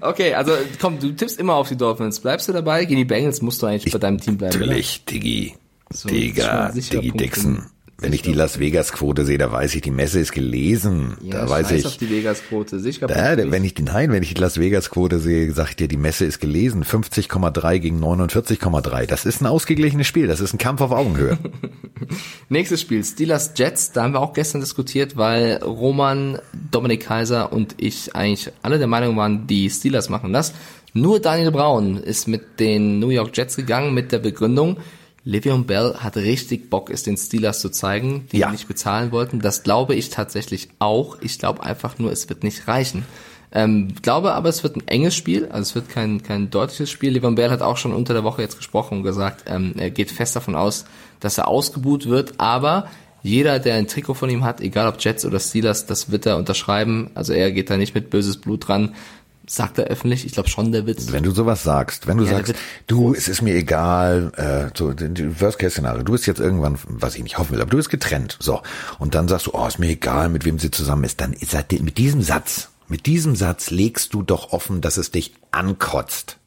[0.00, 2.20] okay, also komm, du tippst immer auf die Dolphins.
[2.20, 2.84] Bleibst du dabei?
[2.84, 4.58] Gegen die Bengals musst du eigentlich bei deinem Team bleiben.
[4.58, 5.56] Natürlich, Diggi.
[5.90, 7.66] So, Digga, Diggi Dixon.
[8.00, 11.16] Wenn ich die Las Vegas Quote sehe, da weiß ich, die Messe ist gelesen.
[11.20, 11.84] Ja, da weiß ich.
[11.84, 12.78] auf die Vegas-Quote.
[12.78, 15.76] Sicher Ja, wenn ich die, nein, wenn ich die Las Vegas Quote sehe, sag ich
[15.76, 16.84] dir, die Messe ist gelesen.
[16.84, 19.06] 50,3 gegen 49,3.
[19.06, 20.28] Das ist ein ausgeglichenes Spiel.
[20.28, 21.38] Das ist ein Kampf auf Augenhöhe.
[22.48, 26.38] Nächstes Spiel, Steelers Jets, da haben wir auch gestern diskutiert, weil Roman,
[26.70, 30.54] Dominik Kaiser und ich eigentlich alle der Meinung waren, die Steelers machen das.
[30.94, 34.76] Nur Daniel Braun ist mit den New York Jets gegangen mit der Begründung,
[35.28, 38.50] Le'Veon Bell hat richtig Bock, es den Steelers zu zeigen, die Ja.
[38.50, 39.40] nicht bezahlen wollten.
[39.40, 41.18] Das glaube ich tatsächlich auch.
[41.20, 43.04] Ich glaube einfach nur, es wird nicht reichen.
[43.52, 47.10] Ähm, glaube aber, es wird ein enges Spiel, also es wird kein, kein deutliches Spiel.
[47.12, 50.10] Levan Bell hat auch schon unter der Woche jetzt gesprochen und gesagt, ähm, er geht
[50.10, 50.84] fest davon aus,
[51.20, 52.88] dass er ausgebuht wird, aber
[53.22, 56.36] jeder, der ein Trikot von ihm hat, egal ob Jets oder Steelers, das wird er
[56.36, 57.10] unterschreiben.
[57.14, 58.94] Also er geht da nicht mit böses Blut dran.
[59.48, 61.10] Sagt er öffentlich, ich glaube schon, der Witz.
[61.10, 62.54] Wenn du sowas sagst, wenn du Ja, sagst,
[62.86, 67.38] du, es ist mir egal, äh, so, Worst-Case-Szenario, du bist jetzt irgendwann, was ich nicht
[67.38, 68.60] hoffen will, aber du bist getrennt, so.
[68.98, 71.54] Und dann sagst du, oh, ist mir egal, mit wem sie zusammen ist, dann ist
[71.54, 76.38] er, mit diesem Satz, Mit diesem Satz legst du doch offen, dass es dich ankotzt.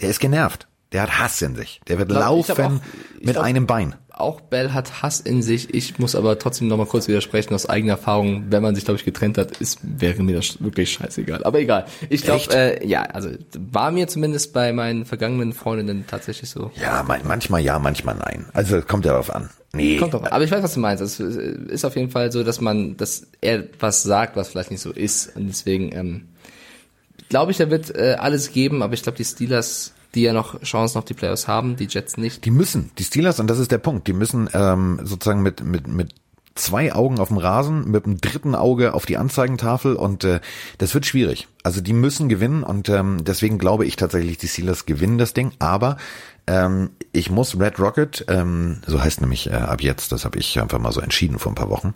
[0.00, 0.66] Der ist genervt.
[0.92, 1.80] Der hat Hass in sich.
[1.88, 3.94] Der wird glaub, laufen auch, mit glaub, einem Bein.
[4.20, 5.74] Auch Bell hat Hass in sich.
[5.74, 8.46] Ich muss aber trotzdem noch mal kurz widersprechen aus eigener Erfahrung.
[8.50, 11.44] Wenn man sich, glaube ich, getrennt hat, ist, wäre mir das wirklich scheißegal.
[11.44, 11.86] Aber egal.
[12.08, 13.30] Ich glaube, äh, ja, also
[13.72, 16.70] war mir zumindest bei meinen vergangenen Freundinnen tatsächlich so.
[16.80, 18.46] Ja, manchmal ja, manchmal nein.
[18.52, 19.50] Also kommt ja darauf an.
[19.72, 19.98] Nee.
[19.98, 20.32] Kommt drauf an.
[20.32, 21.02] Aber ich weiß, was du meinst.
[21.02, 24.82] Es ist auf jeden Fall so, dass man, dass er was sagt, was vielleicht nicht
[24.82, 25.36] so ist.
[25.36, 26.28] Und deswegen ähm,
[27.28, 28.82] glaube ich, er wird äh, alles geben.
[28.82, 32.16] Aber ich glaube, die Steelers die ja noch Chancen auf die Playoffs haben, die Jets
[32.16, 32.44] nicht.
[32.44, 35.86] Die müssen, die Steelers, und das ist der Punkt, die müssen ähm, sozusagen mit, mit,
[35.86, 36.14] mit
[36.54, 40.40] zwei Augen auf dem Rasen, mit dem dritten Auge auf die Anzeigentafel und äh,
[40.78, 41.48] das wird schwierig.
[41.62, 45.52] Also die müssen gewinnen und ähm, deswegen glaube ich tatsächlich, die Steelers gewinnen das Ding,
[45.58, 45.96] aber
[46.46, 50.60] ähm, ich muss Red Rocket, ähm, so heißt nämlich äh, ab jetzt, das habe ich
[50.60, 51.92] einfach mal so entschieden vor ein paar Wochen.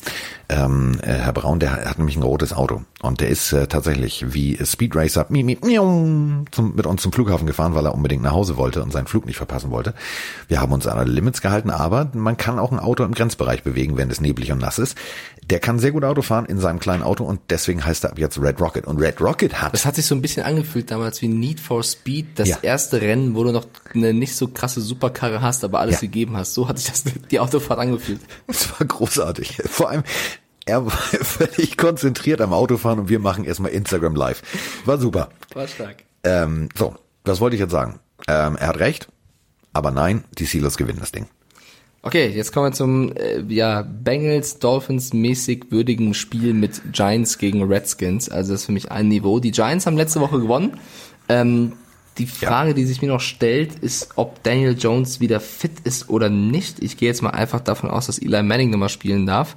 [0.48, 4.34] Ähm, äh, Herr Braun, der hat nämlich ein rotes Auto und der ist äh, tatsächlich
[4.34, 8.22] wie Speed Racer mi, mi, miau, zum, mit uns zum Flughafen gefahren, weil er unbedingt
[8.22, 9.94] nach Hause wollte und seinen Flug nicht verpassen wollte.
[10.48, 13.62] Wir haben uns an alle Limits gehalten, aber man kann auch ein Auto im Grenzbereich
[13.62, 14.96] bewegen, wenn es neblig und nass ist.
[15.50, 18.18] Der kann sehr gut Auto fahren in seinem kleinen Auto und deswegen heißt er ab
[18.18, 18.86] jetzt Red Rocket.
[18.86, 19.74] Und Red Rocket hat.
[19.74, 22.58] Das hat sich so ein bisschen angefühlt damals wie Need for Speed, das ja.
[22.62, 26.00] erste Rennen, wo du noch eine nicht so krasse Superkarre hast, aber alles ja.
[26.00, 26.54] gegeben hast.
[26.54, 28.20] So hat sich das die Autofahrt angefühlt.
[28.46, 29.62] Es war großartig.
[29.66, 30.04] Vor allem,
[30.66, 34.42] er war völlig konzentriert am Autofahren und wir machen erstmal Instagram Live.
[34.84, 35.28] War super.
[35.52, 36.04] War stark.
[36.24, 38.00] Ähm, so, was wollte ich jetzt sagen?
[38.28, 39.08] Ähm, er hat recht,
[39.72, 41.26] aber nein, die Steelers gewinnen das Ding.
[42.02, 47.62] Okay, jetzt kommen wir zum äh, ja, Bengals Dolphins mäßig würdigen Spiel mit Giants gegen
[47.62, 48.28] Redskins.
[48.28, 49.40] Also das ist für mich ein Niveau.
[49.40, 50.78] Die Giants haben letzte Woche gewonnen.
[51.30, 51.72] Ähm,
[52.18, 52.74] die Frage, ja.
[52.74, 56.82] die sich mir noch stellt, ist, ob Daniel Jones wieder fit ist oder nicht.
[56.82, 59.56] Ich gehe jetzt mal einfach davon aus, dass Eli Manning nochmal spielen darf,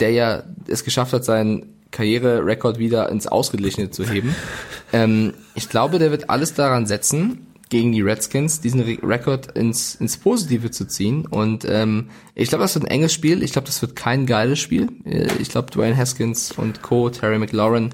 [0.00, 4.34] der ja es geschafft hat, seinen Karriererekord wieder ins Ausgeglichene zu heben.
[4.92, 9.94] ähm, ich glaube, der wird alles daran setzen, gegen die Redskins diesen Re Rekord ins,
[9.94, 11.24] ins Positive zu ziehen.
[11.26, 13.42] Und ähm, ich glaube, das wird ein enges Spiel.
[13.42, 14.88] Ich glaube, das wird kein geiles Spiel.
[15.04, 17.90] Äh, ich glaube, Dwayne Haskins und Co., Terry McLaurin,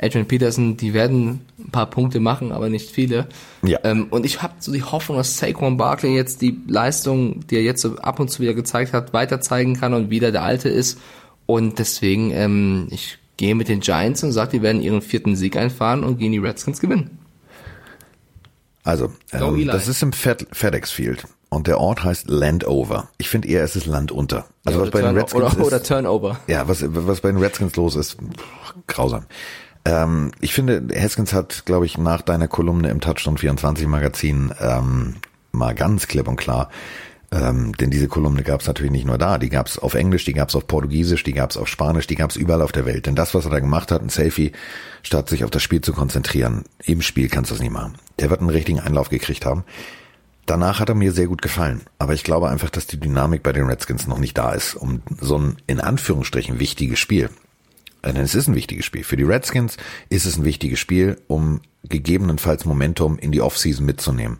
[0.00, 3.26] Adrian Peterson, die werden ein paar Punkte machen, aber nicht viele.
[3.62, 3.80] Ja.
[3.84, 7.62] Ähm, und ich habe so die Hoffnung, dass Saquon Barkley jetzt die Leistung, die er
[7.62, 10.68] jetzt so ab und zu wieder gezeigt hat, weiter zeigen kann und wieder der Alte
[10.68, 10.98] ist.
[11.50, 15.56] Und deswegen, ähm, ich gehe mit den Giants und sage, die werden ihren vierten Sieg
[15.56, 17.18] einfahren und gegen die Redskins gewinnen.
[18.84, 21.24] Also, ähm, das ist im Fed FedEx Field.
[21.48, 23.08] Und der Ort heißt Landover.
[23.16, 24.44] Ich finde eher, es ist Land unter.
[24.66, 26.38] Also ja, was bei den Redskins oder, oder Turnover.
[26.48, 29.24] Ja, was, was bei den Redskins los ist, pff, grausam.
[29.86, 35.16] Ähm, ich finde, Haskins hat, glaube ich, nach deiner Kolumne im Touchdown 24 Magazin ähm,
[35.52, 36.68] mal ganz klipp und klar
[37.30, 40.24] ähm, denn diese Kolumne gab es natürlich nicht nur da, die gab es auf Englisch,
[40.24, 42.72] die gab es auf Portugiesisch, die gab es auf Spanisch, die gab es überall auf
[42.72, 43.06] der Welt.
[43.06, 44.52] Denn das, was er da gemacht hat, ein Selfie,
[45.02, 47.96] statt sich auf das Spiel zu konzentrieren, im Spiel kannst du das nicht machen.
[48.18, 49.64] Der wird einen richtigen Einlauf gekriegt haben.
[50.46, 51.82] Danach hat er mir sehr gut gefallen.
[51.98, 55.02] Aber ich glaube einfach, dass die Dynamik bei den Redskins noch nicht da ist, um
[55.20, 57.28] so ein in Anführungsstrichen wichtiges Spiel.
[58.02, 59.04] Denn es ist ein wichtiges Spiel.
[59.04, 59.76] Für die Redskins
[60.08, 64.38] ist es ein wichtiges Spiel, um gegebenenfalls Momentum in die Offseason mitzunehmen.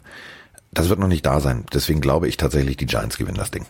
[0.73, 1.65] Das wird noch nicht da sein.
[1.73, 3.67] Deswegen glaube ich tatsächlich, die Giants gewinnen das Ding.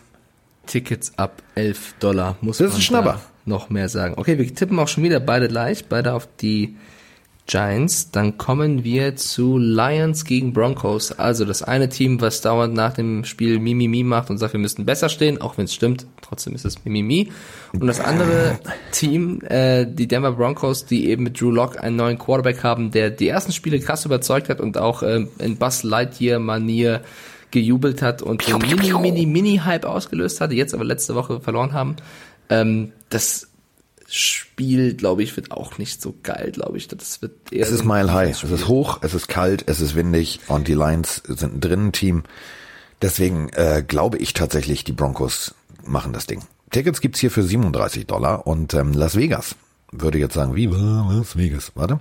[0.65, 2.37] Tickets ab 11 Dollar.
[2.41, 3.21] Muss das ist ein Schnapper.
[3.45, 4.15] noch mehr sagen.
[4.17, 6.75] Okay, wir tippen auch schon wieder beide gleich, beide auf die
[7.49, 8.11] Giants.
[8.11, 11.11] Dann kommen wir zu Lions gegen Broncos.
[11.11, 14.85] Also das eine Team, was dauernd nach dem Spiel Mimimi macht und sagt, wir müssten
[14.85, 16.05] besser stehen, auch wenn es stimmt.
[16.21, 17.31] Trotzdem ist es Mimimi.
[17.73, 18.59] Und das andere
[18.91, 23.09] Team, äh, die Denver Broncos, die eben mit Drew Lock einen neuen Quarterback haben, der
[23.09, 27.01] die ersten Spiele krass überzeugt hat und auch äh, in Buzz Lightyear-Manier
[27.49, 31.95] gejubelt hat und den Mini, Mini, Mini-Hype ausgelöst hatte, jetzt aber letzte Woche verloren haben.
[32.49, 33.47] Ähm, das
[34.11, 36.87] Spiel, glaube ich, wird auch nicht so geil, glaube ich.
[36.87, 38.43] Das wird eher es ist mile high.
[38.43, 41.91] Es ist hoch, es ist kalt, es ist windig und die Lions sind ein drinnen
[41.91, 42.23] Team.
[43.01, 46.43] Deswegen äh, glaube ich tatsächlich, die Broncos machen das Ding.
[46.71, 49.55] Tickets gibt's hier für 37 Dollar und ähm, Las Vegas
[49.91, 51.99] würde jetzt sagen, wie Las Vegas, warte.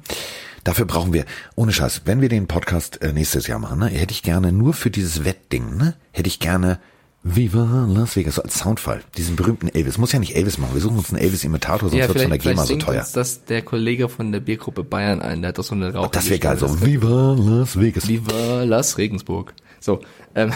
[0.64, 4.12] Dafür brauchen wir, ohne Scheiß, wenn wir den Podcast äh, nächstes Jahr machen, ne, hätte
[4.12, 6.80] ich gerne nur für dieses Wettding, ne, hätte ich gerne
[7.24, 9.02] Viva Las Vegas, so als Soundfall.
[9.16, 9.98] Diesen berühmten Elvis.
[9.98, 10.74] Muss ja nicht Elvis machen.
[10.74, 13.00] Wir suchen uns einen Elvis-Imitator, sonst ja, wird von der GEMA so teuer.
[13.00, 15.42] Uns das der Kollege von der Biergruppe Bayern ein.
[15.42, 16.08] Der hat doch so eine Rauch.
[16.08, 18.06] Das wäre geil, so Viva Las Vegas.
[18.06, 19.52] Viva Las Regensburg.
[19.80, 20.00] So.
[20.34, 20.52] Ähm.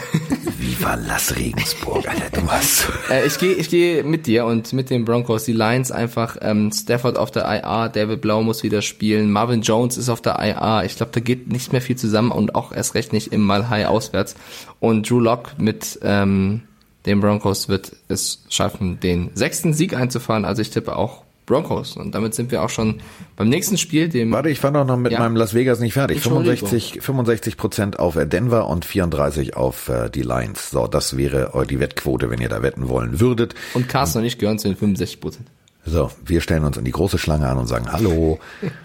[0.59, 2.89] Viva Las Regensburg, Alter, du hast.
[3.11, 5.45] äh, ich gehe ich geh mit dir und mit den Broncos.
[5.45, 9.97] Die Lions einfach, ähm, Stafford auf der IA, David Blau muss wieder spielen, Marvin Jones
[9.97, 10.85] ist auf der IA.
[10.85, 13.87] Ich glaube, da geht nicht mehr viel zusammen und auch erst recht nicht im Malhai
[13.87, 14.35] auswärts.
[14.81, 16.63] Und Drew Lock mit ähm,
[17.07, 20.45] den Broncos wird es schaffen, den sechsten Sieg einzufahren.
[20.45, 21.97] Also ich tippe auch Broncos.
[21.97, 23.01] Und damit sind wir auch schon
[23.37, 24.31] beim nächsten Spiel, dem.
[24.33, 25.19] Warte, ich war doch noch mit Ja.
[25.19, 26.19] meinem Las Vegas nicht fertig.
[26.19, 26.69] Entschuldigung.
[26.69, 30.71] 65, 65 Prozent auf äh, Denver und 34 auf äh, die Lions.
[30.71, 33.55] So, das wäre die Wettquote, wenn ihr da wetten wollen würdet.
[33.75, 35.49] Und Carsten und ich gehören zu den 65 Prozent.
[35.85, 38.39] So, wir stellen uns in die große Schlange an und sagen Hallo.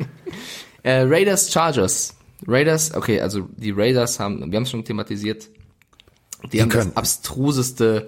[0.83, 2.15] Äh, Raiders Chargers.
[2.47, 5.49] Raiders, okay, also die Raiders haben, wir haben es schon thematisiert,
[6.53, 6.91] die, haben können.
[6.93, 8.07] das abstruseste,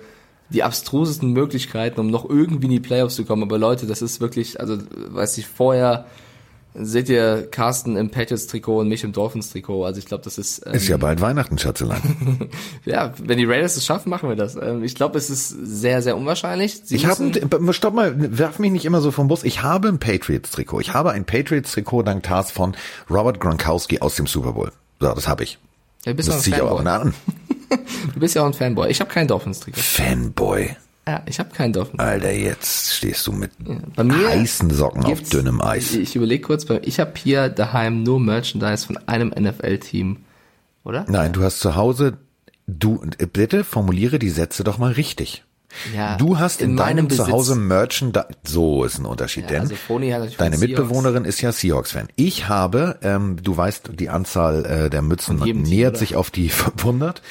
[0.49, 3.43] die abstrusesten Möglichkeiten, um noch irgendwie in die Playoffs zu kommen.
[3.43, 4.77] Aber Leute, das ist wirklich, also
[5.09, 6.05] weiß ich, vorher
[6.75, 9.85] seht ihr Carsten im Patriots-Trikot und mich im Dolphins-Trikot.
[9.85, 12.49] Also ich glaube, das ist, ähm, Ist ja bald Weihnachten, Schatzelein.
[12.85, 14.55] ja, wenn die Raiders es schaffen, machen wir das.
[14.55, 16.81] Ähm, ich glaube, es ist sehr, sehr unwahrscheinlich.
[16.85, 17.31] Sie Ich habe,
[17.73, 19.43] stopp mal, werf mich nicht immer so vom Bus.
[19.43, 20.79] Ich habe ein Patriots-Trikot.
[20.81, 22.75] Ich habe ein Patriots-Trikot dank Tars von
[23.09, 24.71] Robert Gronkowski aus dem Super Bowl.
[24.99, 25.57] So, das habe ich.
[26.05, 26.93] ja, bist Das auch ziehe ich auch Fanboy.
[26.93, 27.13] an.
[28.13, 28.89] Du bist ja auch ein Fanboy.
[28.89, 29.79] Ich habe kein Dolphins-Trikot.
[29.79, 30.75] Fanboy.
[31.08, 31.99] Ja, ich habe kein Dolphins.
[31.99, 35.93] Alter, jetzt stehst du mit mir heißen Socken auf dünnem Eis.
[35.93, 40.17] Ich, ich überlege kurz, ich habe hier daheim nur Merchandise von einem NFL-Team,
[40.84, 41.05] oder?
[41.10, 42.17] Nein, du hast zu Hause,
[42.67, 43.01] du,
[43.34, 45.43] bitte formuliere die Sätze doch mal richtig.
[45.95, 47.27] Ja, du hast in, in deinem Besitz.
[47.27, 49.75] Zuhause Merchandise, so ist ein Unterschied, Ja, denn also
[50.38, 50.60] deine Seahawks.
[50.60, 52.08] Mitbewohnerin ist ja Seahawks-Fan.
[52.15, 55.99] Ich habe, ähm, du weißt, die Anzahl äh, der Mützen Team, nähert oder?
[55.99, 57.21] sich auf die 500.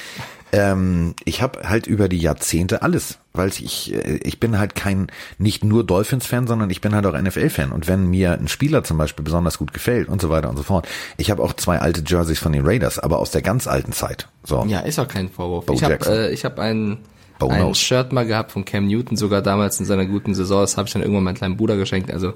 [0.51, 5.11] Ähm, ich habe halt über die Jahrzehnte alles, weil ich äh, ich bin halt kein
[5.37, 7.71] nicht nur Dolphins-Fan, sondern ich bin halt auch NFL-Fan.
[7.71, 10.63] Und wenn mir ein Spieler zum Beispiel besonders gut gefällt und so weiter und so
[10.63, 13.91] fort, ich habe auch zwei alte Jerseys von den Raiders, aber aus der ganz alten
[13.91, 14.27] Zeit.
[14.43, 15.67] So, Ja, ist auch kein Vorwurf.
[15.67, 16.97] Bo ich habe äh, ich hab ein,
[17.39, 17.73] Bo ein.
[17.73, 20.61] Shirt mal gehabt von Cam Newton, sogar damals in seiner guten Saison.
[20.61, 22.11] Das habe ich dann irgendwann meinem kleinen Bruder geschenkt.
[22.11, 22.33] Also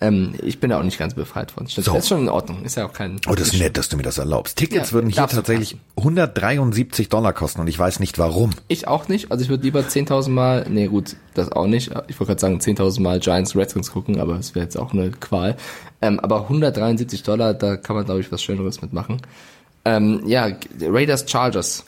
[0.00, 1.68] ähm, ich bin da auch nicht ganz befreit von.
[1.68, 1.92] Stimmt, So.
[1.92, 2.64] Das ist schon in Ordnung.
[2.64, 3.20] Ist ja auch kein...
[3.28, 4.56] Oh, das ist nett, dass du mir das erlaubst.
[4.56, 8.50] Tickets Ja, würden hier tatsächlich 173 Dollar kosten und ich weiß nicht warum.
[8.68, 9.30] Ich auch nicht.
[9.30, 11.88] Also ich würde lieber 10.000 Mal, nee gut, das auch nicht.
[12.08, 15.10] Ich wollte gerade sagen 10.000 Mal Giants Redskins gucken, aber es wäre jetzt auch eine
[15.10, 15.56] Qual.
[16.00, 19.20] Ähm, aber 173 Dollar, da kann man glaube ich was Schöneres mitmachen.
[19.84, 20.48] Ähm, ja,
[20.80, 21.84] Raiders Chargers.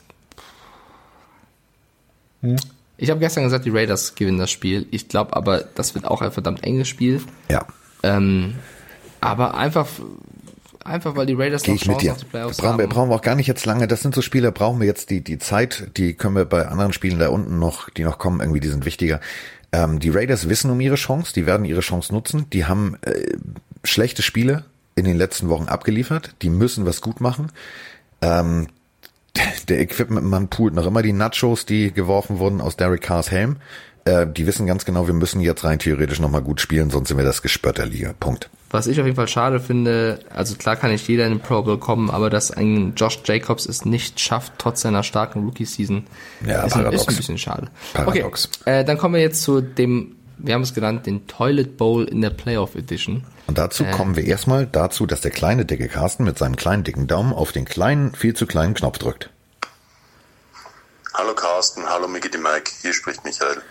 [2.97, 4.87] Ich habe gestern gesagt, die Raiders gewinnen das Spiel.
[4.91, 7.21] Ich glaube aber, das wird auch ein verdammt enges Spiel.
[7.49, 7.65] Ja,
[8.03, 8.55] Ähm,
[9.21, 9.87] aber einfach,
[10.83, 12.11] einfach weil die Raiders gehe noch ich mit Chancen dir.
[12.13, 12.89] auf die Playoffs Brauchen wir, haben.
[12.89, 13.87] brauchen wir auch gar nicht jetzt lange.
[13.87, 16.93] Das sind so Spiele, brauchen wir jetzt die, die Zeit, die können wir bei anderen
[16.93, 19.19] Spielen da unten noch, die noch kommen, irgendwie, die sind wichtiger.
[19.71, 22.49] Ähm, die Raiders wissen um ihre Chance, die werden ihre Chance nutzen.
[22.51, 23.35] Die haben äh,
[23.83, 26.35] schlechte Spiele in den letzten Wochen abgeliefert.
[26.41, 27.51] Die müssen was gut machen.
[28.21, 28.67] Ähm,
[29.69, 33.57] der Equipment-Mann poolt noch immer die Nachos, die geworfen wurden aus Derek Carrs Helm.
[34.05, 37.17] Äh, die wissen ganz genau, wir müssen jetzt rein theoretisch nochmal gut spielen, sonst sind
[37.17, 38.13] wir das Gespött der Liga.
[38.19, 38.49] Punkt.
[38.69, 41.61] Was ich auf jeden Fall schade finde, also klar kann nicht jeder in den Pro
[41.61, 46.03] Bowl kommen, aber dass ein Josh Jacobs es nicht schafft, trotz seiner starken Rookie-Season,
[46.45, 47.03] Ja, ist, paradox.
[47.03, 47.67] ist ein bisschen schade.
[47.93, 48.49] Paradox.
[48.61, 52.03] Okay, äh, dann kommen wir jetzt zu dem, wir haben es genannt, den Toilet Bowl
[52.05, 53.23] in der Playoff Edition.
[53.47, 57.07] Und dazu kommen wir erstmal dazu, dass der kleine dicke Carsten mit seinem kleinen dicken
[57.07, 59.29] Daumen auf den kleinen, viel zu kleinen Knopf drückt.
[61.13, 63.61] Hallo Carsten, hallo Mickey die Mike, hier spricht Michael.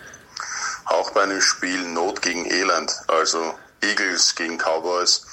[0.87, 5.27] Auch bei einem Spiel Not gegen Elend, also Eagles gegen Cowboys,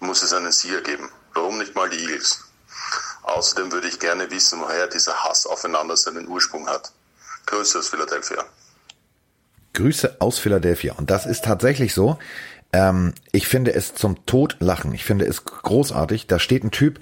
[0.00, 1.08] muss es einen Sieger geben.
[1.32, 2.44] Warum nicht mal die Eagles?
[3.22, 6.92] Außerdem würde ich gerne wissen, woher dieser Hass aufeinander seinen Ursprung hat.
[7.46, 8.44] Grüße aus Philadelphia.
[9.74, 10.94] Grüße aus Philadelphia.
[10.94, 12.18] Und das ist tatsächlich so.
[12.76, 14.92] Ähm, ich finde es zum Tod lachen.
[14.92, 16.26] Ich finde es großartig.
[16.26, 17.00] Da steht ein Typ,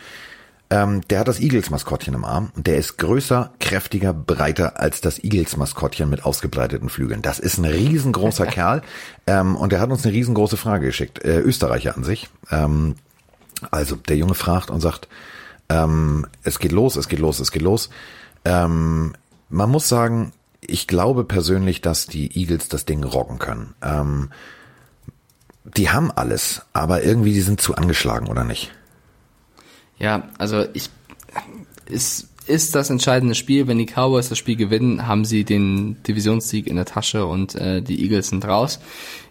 [0.71, 5.23] ähm, der hat das Eagles-Maskottchen im Arm und der ist größer, kräftiger, breiter als das
[5.23, 7.23] Eagles-Maskottchen mit ausgebreiteten Flügeln.
[7.23, 8.83] Das ist ein riesengroßer Kerl
[9.27, 11.25] ähm, und der hat uns eine riesengroße Frage geschickt.
[11.25, 12.29] Äh, Österreicher an sich.
[12.53, 12.95] Ähm,
[13.73, 15.09] also der Junge fragt und sagt,
[15.71, 17.91] ähm, es geht los, es geht los, es geht los.
[18.45, 19.15] Ähm,
[19.49, 23.75] man muss sagen, ich glaube persönlich, dass die Eagles das Ding rocken können.
[25.65, 28.73] Die haben alles, aber irgendwie die sind zu angeschlagen, oder nicht?
[29.99, 30.91] Ja, also ich
[31.87, 33.67] ist ist das entscheidende Spiel.
[33.67, 37.81] Wenn die Cowboys das Spiel gewinnen, haben sie den Divisionssieg in der Tasche und äh,
[37.83, 38.79] die Eagles sind raus.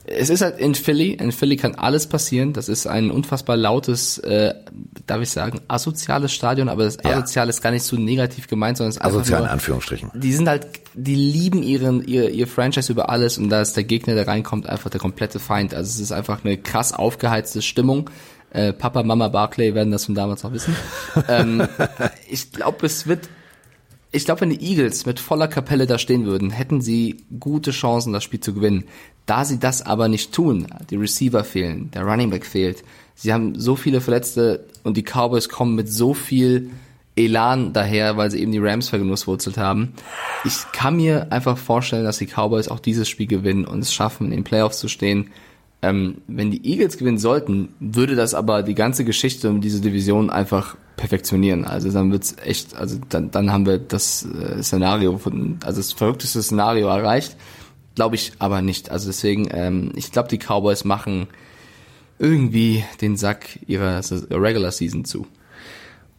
[0.06, 1.12] Es ist halt in Philly.
[1.13, 2.52] In Philly kann alles passieren.
[2.52, 4.54] Das ist ein unfassbar lautes, äh,
[5.08, 7.12] darf ich sagen, asoziales Stadion, aber das Ja.
[7.12, 10.12] asozial ist gar nicht so negativ gemeint, sondern es ist einfach Asozial in nur, Anführungsstrichen.
[10.13, 13.86] die sind halt, die lieben ihren, ihr, ihr Franchise über alles und da ist der
[13.86, 15.73] Gegner, der reinkommt, einfach der komplette Feind.
[15.73, 18.10] Also es ist einfach eine krass aufgeheizte Stimmung.
[18.53, 20.75] Äh, Papa, Mama Barclay werden das von damals noch wissen.
[21.27, 21.67] ähm,
[22.29, 23.27] ich glaube, es wird,
[24.11, 28.13] ich glaube, wenn die Eagles mit voller Kapelle da stehen würden, hätten sie gute Chancen,
[28.13, 28.85] das Spiel zu gewinnen.
[29.25, 32.83] Da sie das aber nicht tun, die Receiver fehlen, der Running Back fehlt,
[33.15, 36.69] sie haben so viele Verletzte und die Cowboys kommen mit so viel
[37.15, 39.93] Elan daher, weil sie eben die Rams vergenusswurzelt haben.
[40.45, 44.27] Ich kann mir einfach vorstellen, dass die Cowboys auch dieses Spiel gewinnen und es schaffen,
[44.27, 45.29] in den Playoffs zu stehen.
[45.84, 50.29] Ähm, wenn die Eagles gewinnen sollten, würde das aber die ganze Geschichte um diese Division
[50.29, 51.65] einfach perfektionieren.
[51.65, 55.92] Also dann wird's echt, also dann, dann haben wir das äh, Szenario von, also das
[55.92, 57.36] verrückteste Szenario erreicht.
[57.96, 58.92] Glaube ich aber nicht.
[58.92, 61.27] Also deswegen, ähm, ich glaube, die Cowboys machen
[62.17, 64.00] irgendwie den Sack ihrer
[64.31, 65.27] Regular Season zu.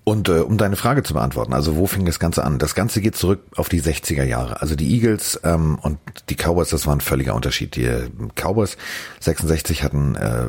[0.04, 2.58] Und äh, um deine Frage zu beantworten, also wo fing das Ganze an?
[2.58, 4.60] Das Ganze geht zurück auf die 60er Jahre.
[4.60, 5.98] Also die Eagles ähm, und
[6.28, 7.74] die Cowboys, das war ein völliger Unterschied.
[7.74, 8.76] Die äh, Cowboys
[9.20, 10.46] 66 hatten äh,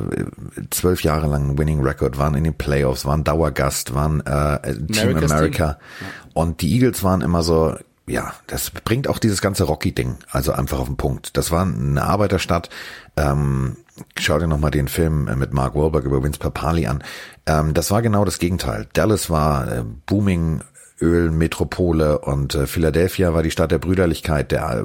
[0.70, 5.16] zwölf Jahre lang einen Winning Record, waren in den Playoffs, waren Dauergast, waren äh, Team
[5.16, 5.72] America.
[5.72, 6.08] Team.
[6.34, 7.76] Und die Eagles waren immer so,
[8.06, 11.34] ja, das bringt auch dieses ganze Rocky-Ding also einfach auf den Punkt.
[11.38, 12.68] Das war eine Arbeiterstadt.
[13.16, 13.78] Ähm,
[14.18, 17.02] schau dir nochmal den Film äh, mit Mark Wahlberg über Vince Papali an.
[17.46, 18.86] Ähm, das war genau das Gegenteil.
[18.92, 20.62] Dallas war äh, booming
[21.00, 24.82] Ölmetropole und äh, Philadelphia war die Stadt der Brüderlichkeit, der,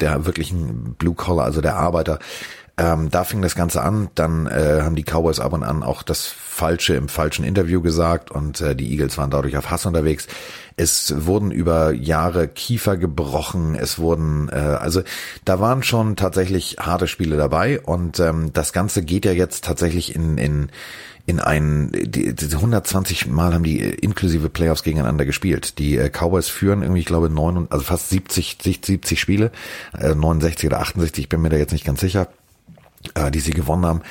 [0.00, 2.20] der wirklichen Blue Collar, also der Arbeiter.
[2.78, 4.08] Ähm, da fing das Ganze an.
[4.14, 8.30] Dann äh, haben die Cowboys ab und an auch das Falsche im falschen Interview gesagt
[8.30, 10.28] und äh, die Eagles waren dadurch auf Hass unterwegs.
[10.76, 13.74] Es wurden über Jahre Kiefer gebrochen.
[13.74, 15.02] Es wurden, äh, also
[15.44, 20.14] da waren schon tatsächlich harte Spiele dabei und ähm, das Ganze geht ja jetzt tatsächlich
[20.14, 20.68] in, in
[21.26, 25.78] in ein, die, die 120 Mal haben die inklusive Playoffs gegeneinander gespielt.
[25.78, 29.52] Die äh, Cowboys führen irgendwie, ich glaube, neun, also fast 70, 70 Spiele,
[29.92, 32.28] äh, 69 oder 68, ich bin mir da jetzt nicht ganz sicher
[33.14, 34.02] äh, die sie gewonnen haben.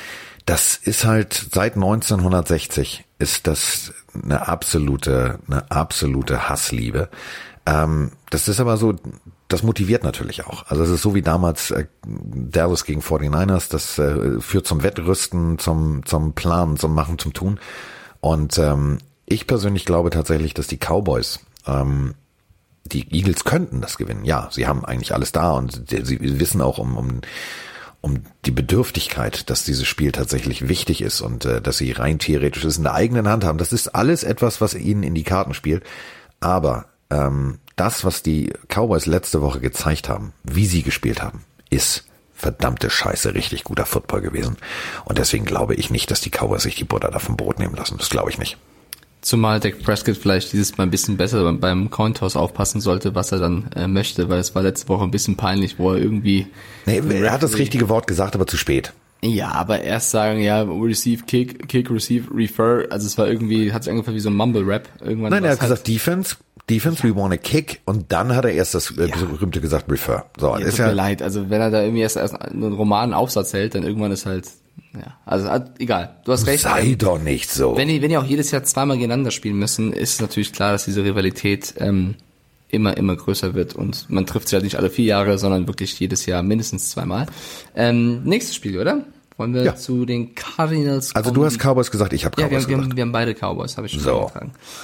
[0.46, 7.08] Das ist halt seit 1960 ist das eine absolute, eine absolute Hassliebe.
[7.66, 8.94] Ähm, das ist aber so,
[9.48, 10.66] das motiviert natürlich auch.
[10.68, 15.58] Also es ist so wie damals äh, Dallas gegen 49ers, das äh, führt zum Wettrüsten,
[15.58, 17.60] zum, zum Planen, zum Machen, zum Tun.
[18.20, 22.14] Und ähm, ich persönlich glaube tatsächlich, dass die Cowboys ähm,
[22.84, 24.24] die Eagles könnten das gewinnen.
[24.24, 27.20] Ja, sie haben eigentlich alles da und sie wissen auch um, um
[28.00, 32.64] um die Bedürftigkeit, dass dieses Spiel tatsächlich wichtig ist und äh, dass sie rein theoretisch
[32.64, 33.58] es in der eigenen Hand haben.
[33.58, 35.82] Das ist alles etwas, was ihnen in die Karten spielt.
[36.40, 42.04] Aber ähm, das, was die Cowboys letzte Woche gezeigt haben, wie sie gespielt haben, ist
[42.34, 44.56] verdammte Scheiße richtig guter Football gewesen.
[45.04, 47.74] Und deswegen glaube ich nicht, dass die Cowboys sich die Butter da vom Brot nehmen
[47.74, 47.98] lassen.
[47.98, 48.56] Das glaube ich nicht.
[49.20, 53.38] Zumal Dak Prescott vielleicht dieses Mal ein bisschen besser beim Cointoss aufpassen sollte, was er
[53.38, 56.46] dann äh, möchte, weil es war letzte Woche ein bisschen peinlich, wo er irgendwie.
[56.86, 58.92] Nee, er hat das richtige Wort gesagt, aber zu spät.
[59.20, 63.82] Ja, aber erst sagen, ja, receive, kick, kick, receive, refer, also es war irgendwie, hat
[63.82, 64.88] sich angefangen wie so ein Mumble-Rap.
[65.00, 66.36] Irgendwann Nein, er hat halt gesagt Defense,
[66.70, 69.16] Defense, we want a kick und dann hat er erst das äh, ja.
[69.16, 70.26] berühmte gesagt Refer.
[70.38, 72.72] So, ja, ist tut ja, mir leid, also wenn er da irgendwie erst, erst einen
[72.72, 74.44] Roman Aufsatz hält, dann irgendwann ist halt
[74.94, 76.16] ja, also egal.
[76.24, 76.62] Du hast recht.
[76.62, 77.76] Sei doch nicht so.
[77.76, 80.86] Wenn die, wenn die auch jedes Jahr zweimal gegeneinander spielen müssen, ist natürlich klar, dass
[80.86, 82.14] diese Rivalität ähm,
[82.68, 83.74] immer, immer größer wird.
[83.74, 87.26] Und man trifft sich halt nicht alle vier Jahre, sondern wirklich jedes Jahr mindestens zweimal.
[87.74, 89.04] Ähm, nächstes Spiel, oder?
[89.36, 89.76] Wollen wir ja.
[89.76, 91.14] zu den Cardinals?
[91.14, 92.70] Also du hast Cowboys gesagt, ich habe Cowboys ja, wir, gesagt.
[92.70, 94.30] Wir haben, wir haben beide Cowboys, habe ich schon so.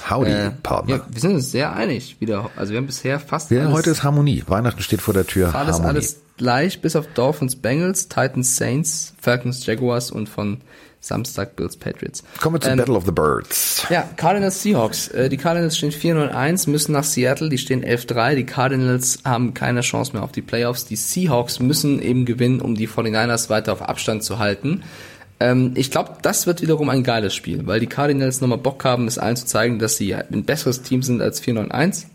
[0.09, 0.95] Howdy, äh, Partner.
[0.95, 2.49] Ja, wir sind uns sehr einig wieder.
[2.55, 4.43] Also wir haben bisher fast ja, alles, heute ist Harmonie.
[4.47, 5.53] Weihnachten steht vor der Tür.
[5.53, 5.89] Alles, Harmonie.
[5.89, 10.61] alles gleich, bis auf Dolphins, Bengals, Titans, Saints, Falcons, Jaguars und von
[11.01, 12.23] Samstag Bills Patriots.
[12.39, 13.85] Kommen wir zu ähm, Battle of the Birds.
[13.89, 15.09] Ja, Cardinals Seahawks.
[15.09, 18.35] Äh, die Cardinals stehen 4-0-1, müssen nach Seattle, die stehen 11-3.
[18.35, 20.85] Die Cardinals haben keine Chance mehr auf die Playoffs.
[20.85, 24.83] Die Seahawks müssen eben gewinnen, um die 49ers weiter auf Abstand zu halten.
[25.39, 29.07] Ähm, ich glaube, das wird wiederum ein geiles Spiel, weil die Cardinals nochmal Bock haben,
[29.07, 32.05] es allen zu zeigen, dass sie ein besseres Team sind als 4-9-1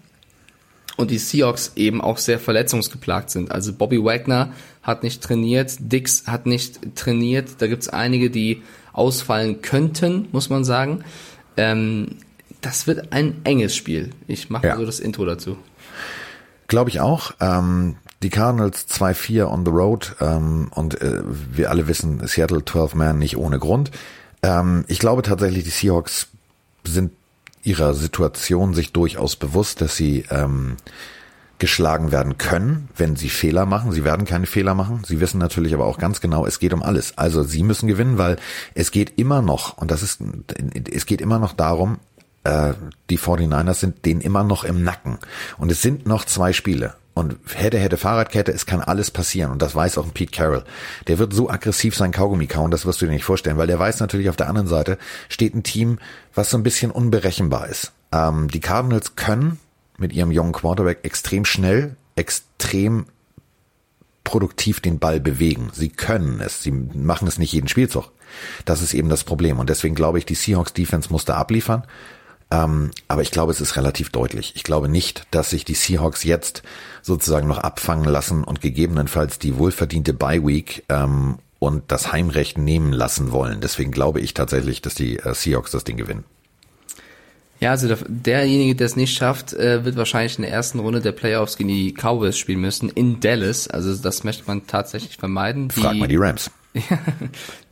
[0.96, 3.50] und die Seahawks eben auch sehr verletzungsgeplagt sind.
[3.50, 4.52] Also Bobby Wagner
[4.82, 7.56] hat nicht trainiert, Dix hat nicht trainiert.
[7.58, 8.62] Da gibt's einige, die
[8.92, 11.04] ausfallen könnten, muss man sagen.
[11.56, 12.16] Ähm,
[12.60, 14.10] das wird ein enges Spiel.
[14.28, 14.76] Ich mache ja.
[14.76, 15.56] so das Intro dazu.
[16.68, 17.32] Glaube ich auch.
[17.40, 22.94] Ähm, die Cardinals 2-4 on the road ähm, und äh, wir alle wissen, Seattle 12
[22.94, 23.90] Man nicht ohne Grund.
[24.42, 26.28] Ähm, ich glaube tatsächlich, die Seahawks
[26.84, 27.12] sind
[27.62, 30.76] ihrer Situation sich durchaus bewusst, dass sie ähm,
[31.58, 33.92] geschlagen werden können, wenn sie Fehler machen.
[33.92, 35.02] Sie werden keine Fehler machen.
[35.06, 37.18] Sie wissen natürlich aber auch ganz genau, es geht um alles.
[37.18, 38.36] Also sie müssen gewinnen, weil
[38.74, 40.20] es geht immer noch, und das ist,
[40.90, 41.98] es geht immer noch darum,
[42.44, 42.72] äh,
[43.10, 45.18] die 49ers sind denen immer noch im Nacken.
[45.58, 46.94] Und es sind noch zwei Spiele.
[47.12, 49.50] Und hätte, hätte Fahrradkette, es kann alles passieren.
[49.50, 50.64] Und das weiß auch ein Pete Carroll.
[51.08, 53.78] Der wird so aggressiv sein Kaugummi kauen, das wirst du dir nicht vorstellen, weil der
[53.78, 54.96] weiß natürlich auf der anderen Seite
[55.28, 55.98] steht ein Team,
[56.34, 57.92] was so ein bisschen unberechenbar ist.
[58.12, 59.58] Ähm, die Cardinals können
[59.98, 63.06] mit ihrem jungen Quarterback extrem schnell, extrem
[64.24, 65.70] produktiv den Ball bewegen.
[65.72, 66.62] Sie können es.
[66.62, 68.12] Sie machen es nicht jeden Spielzug.
[68.64, 69.58] Das ist eben das Problem.
[69.58, 71.84] Und deswegen glaube ich, die Seahawks Defense muss da abliefern.
[72.50, 74.52] Ähm, aber ich glaube, es ist relativ deutlich.
[74.56, 76.62] Ich glaube nicht, dass sich die Seahawks jetzt
[77.02, 82.92] sozusagen noch abfangen lassen und gegebenenfalls die wohlverdiente Bye Week ähm, und das Heimrecht nehmen
[82.92, 83.60] lassen wollen.
[83.60, 86.24] Deswegen glaube ich tatsächlich, dass die äh, Seahawks das Ding gewinnen.
[87.60, 91.00] Ja, also der, derjenige, der es nicht schafft, äh, wird wahrscheinlich in der ersten Runde
[91.00, 93.68] der Playoffs gegen die Cowboys spielen müssen in Dallas.
[93.68, 95.70] Also das möchte man tatsächlich vermeiden.
[95.70, 96.50] Frag mal die Rams.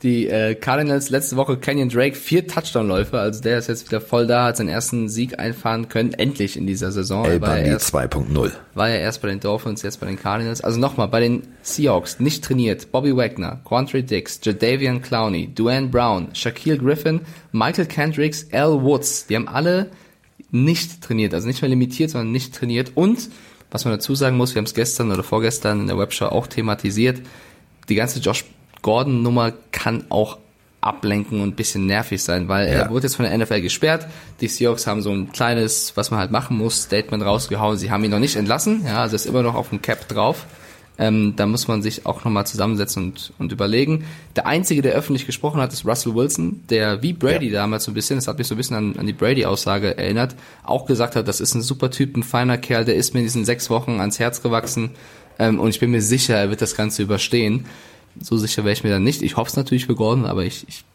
[0.03, 4.27] Die äh, Cardinals letzte Woche Kenyon Drake vier Touchdown-Läufe, also der ist jetzt wieder voll
[4.27, 7.23] da, hat seinen ersten Sieg einfahren können, endlich in dieser Saison.
[7.25, 8.51] El Bundy 2.0.
[8.73, 10.61] War ja erst bei den Dolphins, jetzt bei den Cardinals.
[10.61, 16.29] Also nochmal, bei den Seahawks nicht trainiert, Bobby Wagner, Quantre Dix, Jadavian Clowney, Duane Brown,
[16.33, 17.21] Shaquille Griffin,
[17.53, 19.91] Michael Kendricks, Al Woods, die haben alle
[20.51, 23.29] nicht trainiert, also nicht mehr limitiert, sondern nicht trainiert und
[23.71, 26.47] was man dazu sagen muss, wir haben es gestern oder vorgestern in der Webshow auch
[26.47, 27.21] thematisiert,
[27.87, 28.45] die ganze Josh
[28.81, 30.37] Gordon-Nummer kann auch
[30.81, 32.73] ablenken und ein bisschen nervig sein, weil ja.
[32.73, 34.07] er wurde jetzt von der NFL gesperrt.
[34.39, 37.77] Die Seahawks haben so ein kleines, was man halt machen muss, Statement rausgehauen.
[37.77, 40.45] Sie haben ihn noch nicht entlassen, ja, also ist immer noch auf dem Cap drauf.
[40.97, 44.03] Ähm, da muss man sich auch nochmal zusammensetzen und, und überlegen.
[44.35, 47.61] Der Einzige, der öffentlich gesprochen hat, ist Russell Wilson, der wie Brady ja.
[47.61, 50.35] damals so ein bisschen, das hat mich so ein bisschen an, an die Brady-Aussage erinnert,
[50.63, 53.25] auch gesagt hat, das ist ein super Typ, ein feiner Kerl, der ist mir in
[53.25, 54.91] diesen sechs Wochen ans Herz gewachsen
[55.39, 57.65] ähm, und ich bin mir sicher, er wird das Ganze überstehen.
[58.21, 59.21] So sicher wäre ich mir dann nicht.
[59.21, 60.85] Ich hoffe es natürlich für Gordon, aber ich, ich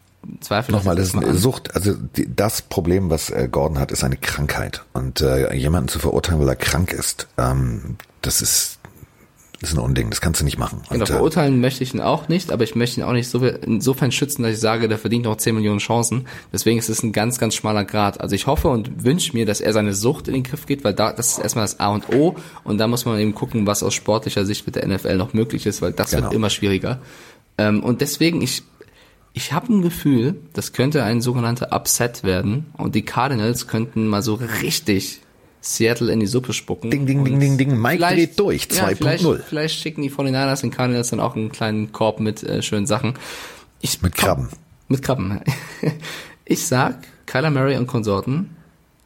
[0.41, 0.75] zweifle.
[0.75, 1.75] Nochmal, das ist eine Sucht.
[1.75, 4.85] Also die, das Problem, was äh, Gordon hat, ist eine Krankheit.
[4.93, 8.79] Und äh, jemanden zu verurteilen, weil er krank ist, ähm, das ist
[9.65, 10.83] das ist ein Unding, das kannst du nicht machen.
[10.91, 14.13] Genau, verurteilen möchte ich ihn auch nicht, aber ich möchte ihn auch nicht so insofern
[14.13, 16.27] schützen, dass ich sage, der verdient noch 10 Millionen Chancen.
[16.53, 18.21] Deswegen ist es ein ganz, ganz schmaler Grad.
[18.21, 20.93] Also ich hoffe und wünsche mir, dass er seine Sucht in den Griff geht, weil
[20.93, 23.83] da, das ist erstmal das A und O und da muss man eben gucken, was
[23.83, 26.25] aus sportlicher Sicht mit der NFL noch möglich ist, weil das genau.
[26.25, 27.01] wird immer schwieriger.
[27.57, 28.65] Ähm, und deswegen, ich,
[29.33, 34.21] ich habe ein Gefühl, das könnte ein sogenannter Upset werden und die Cardinals könnten mal
[34.21, 35.23] so richtig
[35.65, 36.91] Seattle in die Suppe spucken.
[36.91, 37.81] Ding, ding, ding, ding, ding.
[37.81, 38.65] Mike dreht durch.
[38.65, 38.77] 2.0.
[38.77, 42.61] Ja, vielleicht, vielleicht schicken die 49ers den Cardinals dann auch einen kleinen Korb mit äh,
[42.61, 43.15] schönen Sachen.
[43.81, 44.51] Ich, mit Krabben.
[44.89, 45.41] Mit Krabben.
[46.45, 48.55] ich sag, Kyler Murray und Konsorten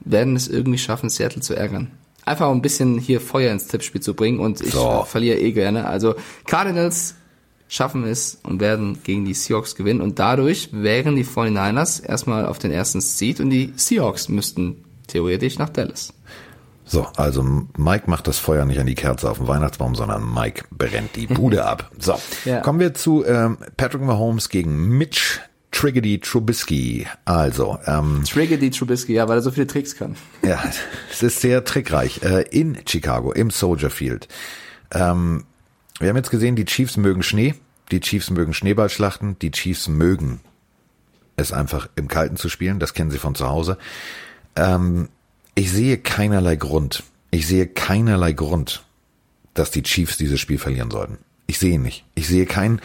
[0.01, 1.93] werden es irgendwie schaffen, Seattle zu ärgern.
[2.25, 5.05] Einfach ein bisschen hier Feuer ins Tippspiel zu bringen und ich so.
[5.07, 5.87] verliere eh gerne.
[5.87, 7.15] Also Cardinals
[7.69, 12.59] schaffen es und werden gegen die Seahawks gewinnen und dadurch wären die 49ers erstmal auf
[12.59, 16.13] den ersten Seed und die Seahawks müssten theoretisch nach Dallas.
[16.89, 17.43] So, also
[17.77, 21.27] Mike macht das Feuer nicht an die Kerze auf dem Weihnachtsbaum, sondern Mike brennt die
[21.27, 21.91] Bude ab.
[21.99, 22.61] So, ja.
[22.61, 27.07] kommen wir zu ähm, Patrick Mahomes gegen Mitch Triggedy Trubisky.
[27.27, 30.17] Also, ähm, Triggedy Trubisky, ja, weil er so viele Tricks kann.
[30.43, 30.63] Ja,
[31.11, 32.23] es ist sehr trickreich.
[32.23, 34.29] Äh, in Chicago, im Soldier Field.
[34.91, 35.45] Ähm,
[36.01, 37.55] wir haben jetzt gesehen, die Chiefs mögen Schnee,
[37.91, 40.41] die Chiefs mögen Schneeballschlachten, die Chiefs mögen
[41.37, 42.79] es einfach im Kalten zu spielen.
[42.79, 43.79] Das kennen sie von zu Hause.
[44.57, 45.09] Ähm,
[45.59, 47.03] ich sehe keinerlei Grund.
[47.33, 48.85] Ich sehe keinerlei Grund,
[49.55, 51.19] dass die Chiefs dieses Spiel verlieren sollten.
[51.49, 52.05] Ich sehe nicht.
[52.15, 52.81] Ich sehe keinen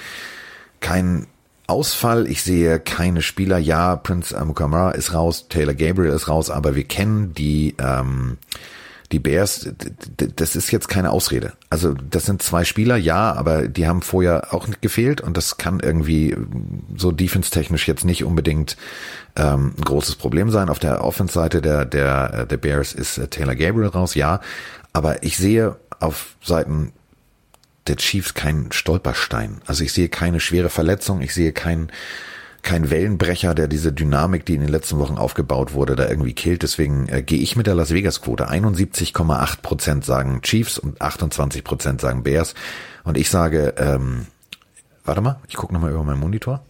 [0.80, 1.28] kein
[1.68, 2.28] Ausfall.
[2.28, 3.60] Ich sehe keine Spieler.
[3.60, 8.38] Ja, Prince Amukamara ist raus, Taylor Gabriel ist raus, aber wir kennen die ähm,
[9.14, 9.70] die Bears,
[10.18, 11.54] das ist jetzt keine Ausrede.
[11.70, 15.58] Also das sind zwei Spieler, ja, aber die haben vorher auch nicht gefehlt und das
[15.58, 16.36] kann irgendwie
[16.98, 18.76] so defense-technisch jetzt nicht unbedingt
[19.36, 20.68] ähm, ein großes Problem sein.
[20.68, 24.42] Auf der Offense-Seite der, der, der Bears ist äh, Taylor Gabriel raus, ja,
[24.94, 26.92] aber ich sehe auf Seiten
[27.86, 29.62] der Chiefs keinen Stolperstein.
[29.68, 31.92] Also ich sehe keine schwere Verletzung, ich sehe keinen
[32.64, 36.64] kein Wellenbrecher, der diese Dynamik, die in den letzten Wochen aufgebaut wurde, da irgendwie killt.
[36.64, 38.50] Deswegen äh, gehe ich mit der Las Vegas Quote.
[38.50, 42.56] 71,8 Prozent sagen Chiefs und 28 Prozent sagen Bears.
[43.04, 44.28] Und ich sage, ähm,
[45.04, 46.64] warte mal, ich gucke nochmal über meinen Monitor.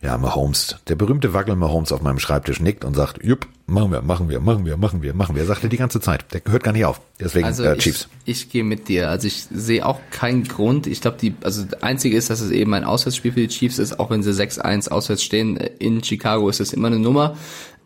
[0.00, 4.00] Ja, Mahomes, der berühmte Wackel Mahomes auf meinem Schreibtisch nickt und sagt, jupp, machen wir,
[4.00, 5.42] machen wir, machen wir, machen wir, machen wir.
[5.42, 6.32] Er sagt er die ganze Zeit.
[6.32, 7.00] Der hört gar nicht auf.
[7.18, 8.08] Deswegen also äh, Chiefs.
[8.24, 9.10] Ich, ich gehe mit dir.
[9.10, 10.86] Also ich sehe auch keinen Grund.
[10.86, 13.80] Ich glaube, die, also das Einzige ist, dass es eben ein Auswärtsspiel für die Chiefs
[13.80, 15.56] ist, auch wenn sie 6-1 auswärts stehen.
[15.56, 17.36] In Chicago ist es immer eine Nummer.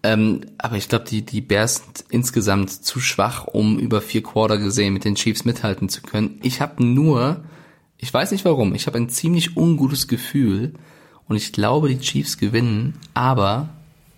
[0.02, 4.58] Ähm, aber ich glaube, die, die Bears sind insgesamt zu schwach, um über vier Quarter
[4.58, 6.40] gesehen mit den Chiefs mithalten zu können.
[6.42, 7.44] Ich habe nur,
[7.96, 10.74] ich weiß nicht warum, ich habe ein ziemlich ungutes Gefühl,
[11.28, 13.68] und ich glaube, die Chiefs gewinnen, aber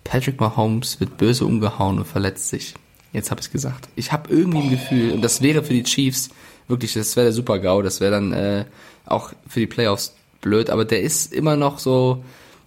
[0.03, 2.75] Patrick Mahomes wird böse umgehauen und verletzt sich.
[3.13, 3.87] Jetzt habe ich gesagt.
[3.95, 6.29] Ich habe irgendwie ein Gefühl, und das wäre für die Chiefs
[6.67, 8.65] wirklich, das wäre der Super-GAU, das wäre dann äh,
[9.05, 12.23] auch für die Playoffs blöd, aber der ist immer noch so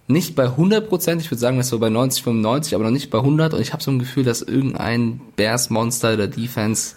[0.07, 2.91] nicht bei 100 Prozent, ich würde sagen, das ist so bei 90, 95, aber noch
[2.91, 6.95] nicht bei 100 und ich habe so ein Gefühl, dass irgendein Bears-Monster der Defense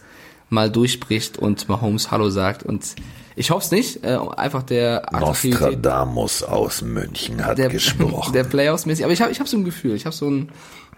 [0.48, 2.94] mal durchbricht und Mahomes Hallo sagt und
[3.36, 4.04] ich hoffe es nicht.
[4.04, 8.32] Äh, einfach der Nostradamus aus München hat der, gesprochen.
[8.34, 9.04] Der Playoffs-mäßig.
[9.04, 9.94] Aber ich habe ich hab so ein Gefühl.
[9.94, 10.50] Ich habe so ein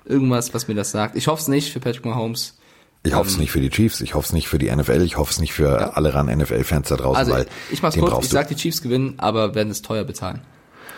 [0.05, 1.16] irgendwas, was mir das sagt.
[1.16, 2.59] Ich hoffe es nicht für Patrick Mahomes.
[3.07, 5.03] Ich hoffe es ähm, nicht für die Chiefs, ich hoffe es nicht für die NFL,
[5.03, 5.91] ich hoffe es nicht für ja.
[5.91, 9.14] alle ran NFL-Fans da draußen, also, weil ich mach's kurz, ich sag die Chiefs gewinnen,
[9.18, 10.41] aber werden es teuer bezahlen.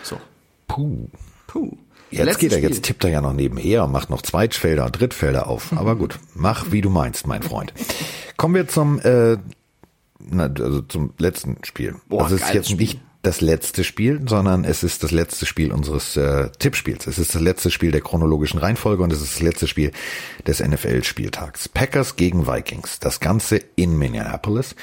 [0.03, 0.17] So.
[0.69, 1.09] Puh.
[1.47, 1.75] Puh.
[2.09, 2.69] Jetzt Letztes geht er, Spiel.
[2.69, 5.73] jetzt tippt er ja noch nebenher und macht noch Zweitfelder und Drittfelder auf.
[5.75, 7.73] Aber gut, mach wie du meinst, mein Freund.
[8.37, 9.37] Kommen wir zum, äh,
[10.19, 11.95] na, also zum letzten Spiel.
[12.07, 12.77] Boah, also es ist jetzt Spiel.
[12.77, 17.07] nicht das letzte Spiel, sondern es ist das letzte Spiel unseres äh, Tippspiels.
[17.07, 19.91] Es ist das letzte Spiel der chronologischen Reihenfolge und es ist das letzte Spiel
[20.45, 21.67] des NFL-Spieltags.
[21.67, 22.99] Packers gegen Vikings.
[22.99, 24.75] Das Ganze in Minneapolis.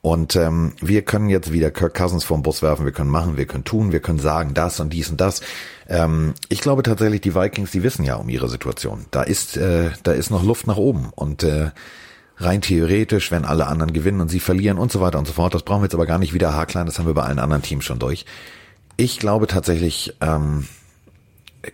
[0.00, 3.46] Und ähm, wir können jetzt wieder Kirk Cousins vom Bus werfen, wir können machen, wir
[3.46, 5.42] können tun, wir können sagen das und dies und das.
[5.86, 9.06] Ähm, ich glaube tatsächlich, die Vikings, die wissen ja um ihre Situation.
[9.12, 11.10] Da ist, äh, da ist noch Luft nach oben.
[11.14, 11.70] Und äh,
[12.38, 15.54] rein theoretisch, wenn alle anderen gewinnen und sie verlieren und so weiter und so fort,
[15.54, 17.62] das brauchen wir jetzt aber gar nicht wieder haarklein, das haben wir bei allen anderen
[17.62, 18.24] Teams schon durch.
[18.96, 20.66] Ich glaube tatsächlich, ähm,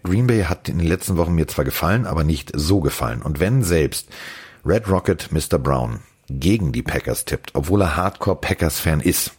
[0.03, 3.23] Green Bay hat in den letzten Wochen mir zwar gefallen, aber nicht so gefallen.
[3.23, 4.09] Und wenn selbst
[4.65, 5.59] Red Rocket Mr.
[5.59, 9.33] Brown gegen die Packers tippt, obwohl er Hardcore Packers-Fan ist,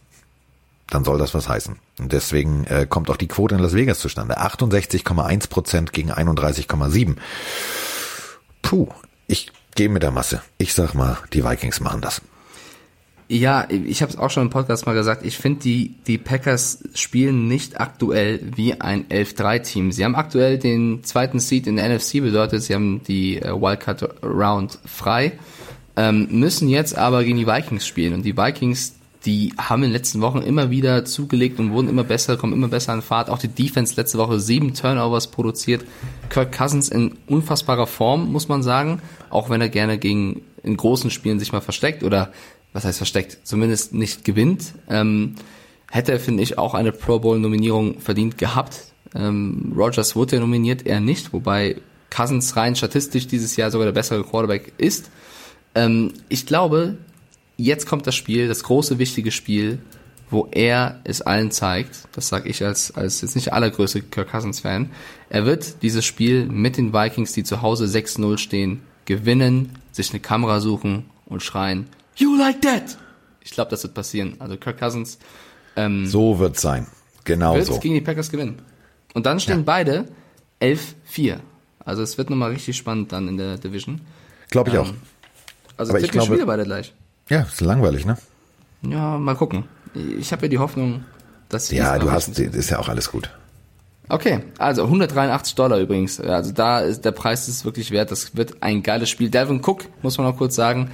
[0.88, 1.78] dann soll das was heißen.
[2.00, 4.40] Und deswegen äh, kommt auch die Quote in Las Vegas zustande.
[4.40, 7.16] 68,1 Prozent gegen 31,7.
[8.62, 8.88] Puh,
[9.28, 10.42] ich gehe mit der Masse.
[10.58, 12.22] Ich sag mal, die Vikings machen das.
[13.32, 15.24] Ja, ich habe es auch schon im Podcast mal gesagt.
[15.24, 19.92] Ich finde, die, die Packers spielen nicht aktuell wie ein 11-3-Team.
[19.92, 24.24] Sie haben aktuell den zweiten Seed in der NFC, bedeutet, sie haben die äh, Wildcard
[24.24, 25.38] Round frei,
[25.94, 28.14] ähm, müssen jetzt aber gegen die Vikings spielen.
[28.14, 32.02] Und die Vikings, die haben in den letzten Wochen immer wieder zugelegt und wurden immer
[32.02, 33.30] besser, kommen immer besser an Fahrt.
[33.30, 35.84] Auch die Defense letzte Woche sieben Turnovers produziert.
[36.30, 39.00] Kirk Cousins in unfassbarer Form, muss man sagen.
[39.30, 42.32] Auch wenn er gerne gegen in großen Spielen sich mal versteckt oder
[42.72, 44.74] was heißt versteckt, zumindest nicht gewinnt.
[44.88, 45.34] Ähm,
[45.90, 48.92] hätte er, finde ich, auch eine Pro Bowl-Nominierung verdient gehabt.
[49.14, 51.76] Ähm, Rogers wurde ja nominiert, er nicht, wobei
[52.10, 55.10] Cousins rein statistisch dieses Jahr sogar der bessere Quarterback ist.
[55.74, 56.98] Ähm, ich glaube,
[57.56, 59.78] jetzt kommt das Spiel, das große, wichtige Spiel,
[60.30, 64.90] wo er es allen zeigt, das sage ich als, als jetzt nicht allergrößte Kirk Cousins-Fan,
[65.28, 70.20] er wird dieses Spiel mit den Vikings, die zu Hause 6-0 stehen, gewinnen, sich eine
[70.20, 71.86] Kamera suchen und schreien,
[72.16, 72.96] You like that!
[73.42, 74.36] Ich glaube, das wird passieren.
[74.38, 75.18] Also Kirk Cousins
[75.76, 76.86] ähm, So wird's sein.
[77.24, 77.78] Genau wird so.
[77.78, 78.62] gegen die Packers gewinnen.
[79.14, 79.64] Und dann stehen Ja.
[79.64, 80.08] beide
[80.60, 81.38] 11-4.
[81.84, 84.00] Also es wird nochmal richtig spannend dann in der Division.
[84.50, 84.92] Glaube ich Ähm, auch.
[85.76, 86.92] Also Aber ich glaube- Spiele beide gleich.
[87.28, 88.16] Ja, ist langweilig, ne?
[88.82, 89.64] Ja, mal gucken.
[90.18, 91.04] Ich habe ja die Hoffnung,
[91.48, 93.30] dass Ja, es du hast, ist ja auch alles gut.
[94.10, 96.20] Okay, also 183 Dollar übrigens.
[96.20, 98.10] Also da ist der Preis ist wirklich wert.
[98.10, 99.30] Das wird ein geiles Spiel.
[99.30, 100.90] Devin Cook, muss man noch kurz sagen,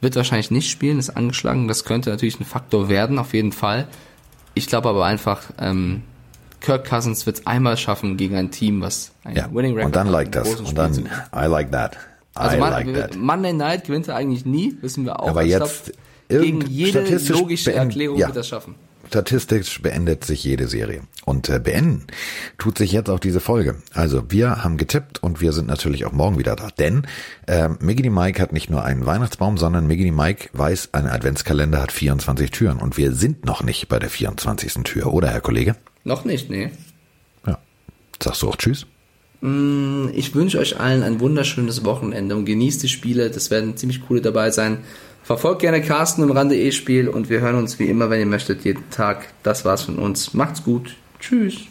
[0.00, 1.68] wird wahrscheinlich nicht spielen, ist angeschlagen.
[1.68, 3.88] Das könnte natürlich ein Faktor werden, auf jeden Fall.
[4.54, 6.02] Ich glaube aber einfach, ähm,
[6.60, 9.48] Kirk Cousins wird es einmal schaffen gegen ein Team, was ein Ja.
[9.52, 10.54] Winning Record Und dann hat, like das.
[10.54, 11.08] Und dann.
[11.34, 11.96] I like that.
[12.34, 13.16] Also I Mon like that.
[13.16, 15.28] Monday Night gewinnt er eigentlich nie, wissen wir auch.
[15.28, 15.92] Aber Ich jetzt
[16.28, 18.28] glaub, gegen jede logische Erklärung ja.
[18.28, 18.76] wird er schaffen.
[19.10, 21.02] Statistisch beendet sich jede Serie.
[21.24, 22.06] Und äh, beenden
[22.58, 23.74] tut sich jetzt auch diese Folge.
[23.92, 26.68] Also wir haben getippt und wir sind natürlich auch morgen wieder da.
[26.70, 27.08] Denn
[27.48, 31.90] äh, Miggity Mike hat nicht nur einen Weihnachtsbaum, sondern Miggity Mike weiß, ein Adventskalender hat
[31.90, 32.78] 24 Türen.
[32.78, 34.74] Und wir sind noch nicht bei der 24.
[34.84, 35.74] Tür, oder Herr Kollege?
[36.04, 36.70] Noch nicht, nee.
[37.44, 37.58] Ja.
[38.22, 38.86] Sagst du auch Tschüss?
[39.42, 43.28] Ich wünsche euch allen ein wunderschönes Wochenende und genießt die Spiele.
[43.30, 44.84] Das werden ziemlich coole dabei sein.
[45.30, 48.64] Verfolgt gerne Carsten im Rande E-Spiel und wir hören uns wie immer, wenn ihr möchtet,
[48.64, 49.28] jeden Tag.
[49.44, 50.34] Das war's von uns.
[50.34, 50.96] Macht's gut.
[51.20, 51.68] Tschüss.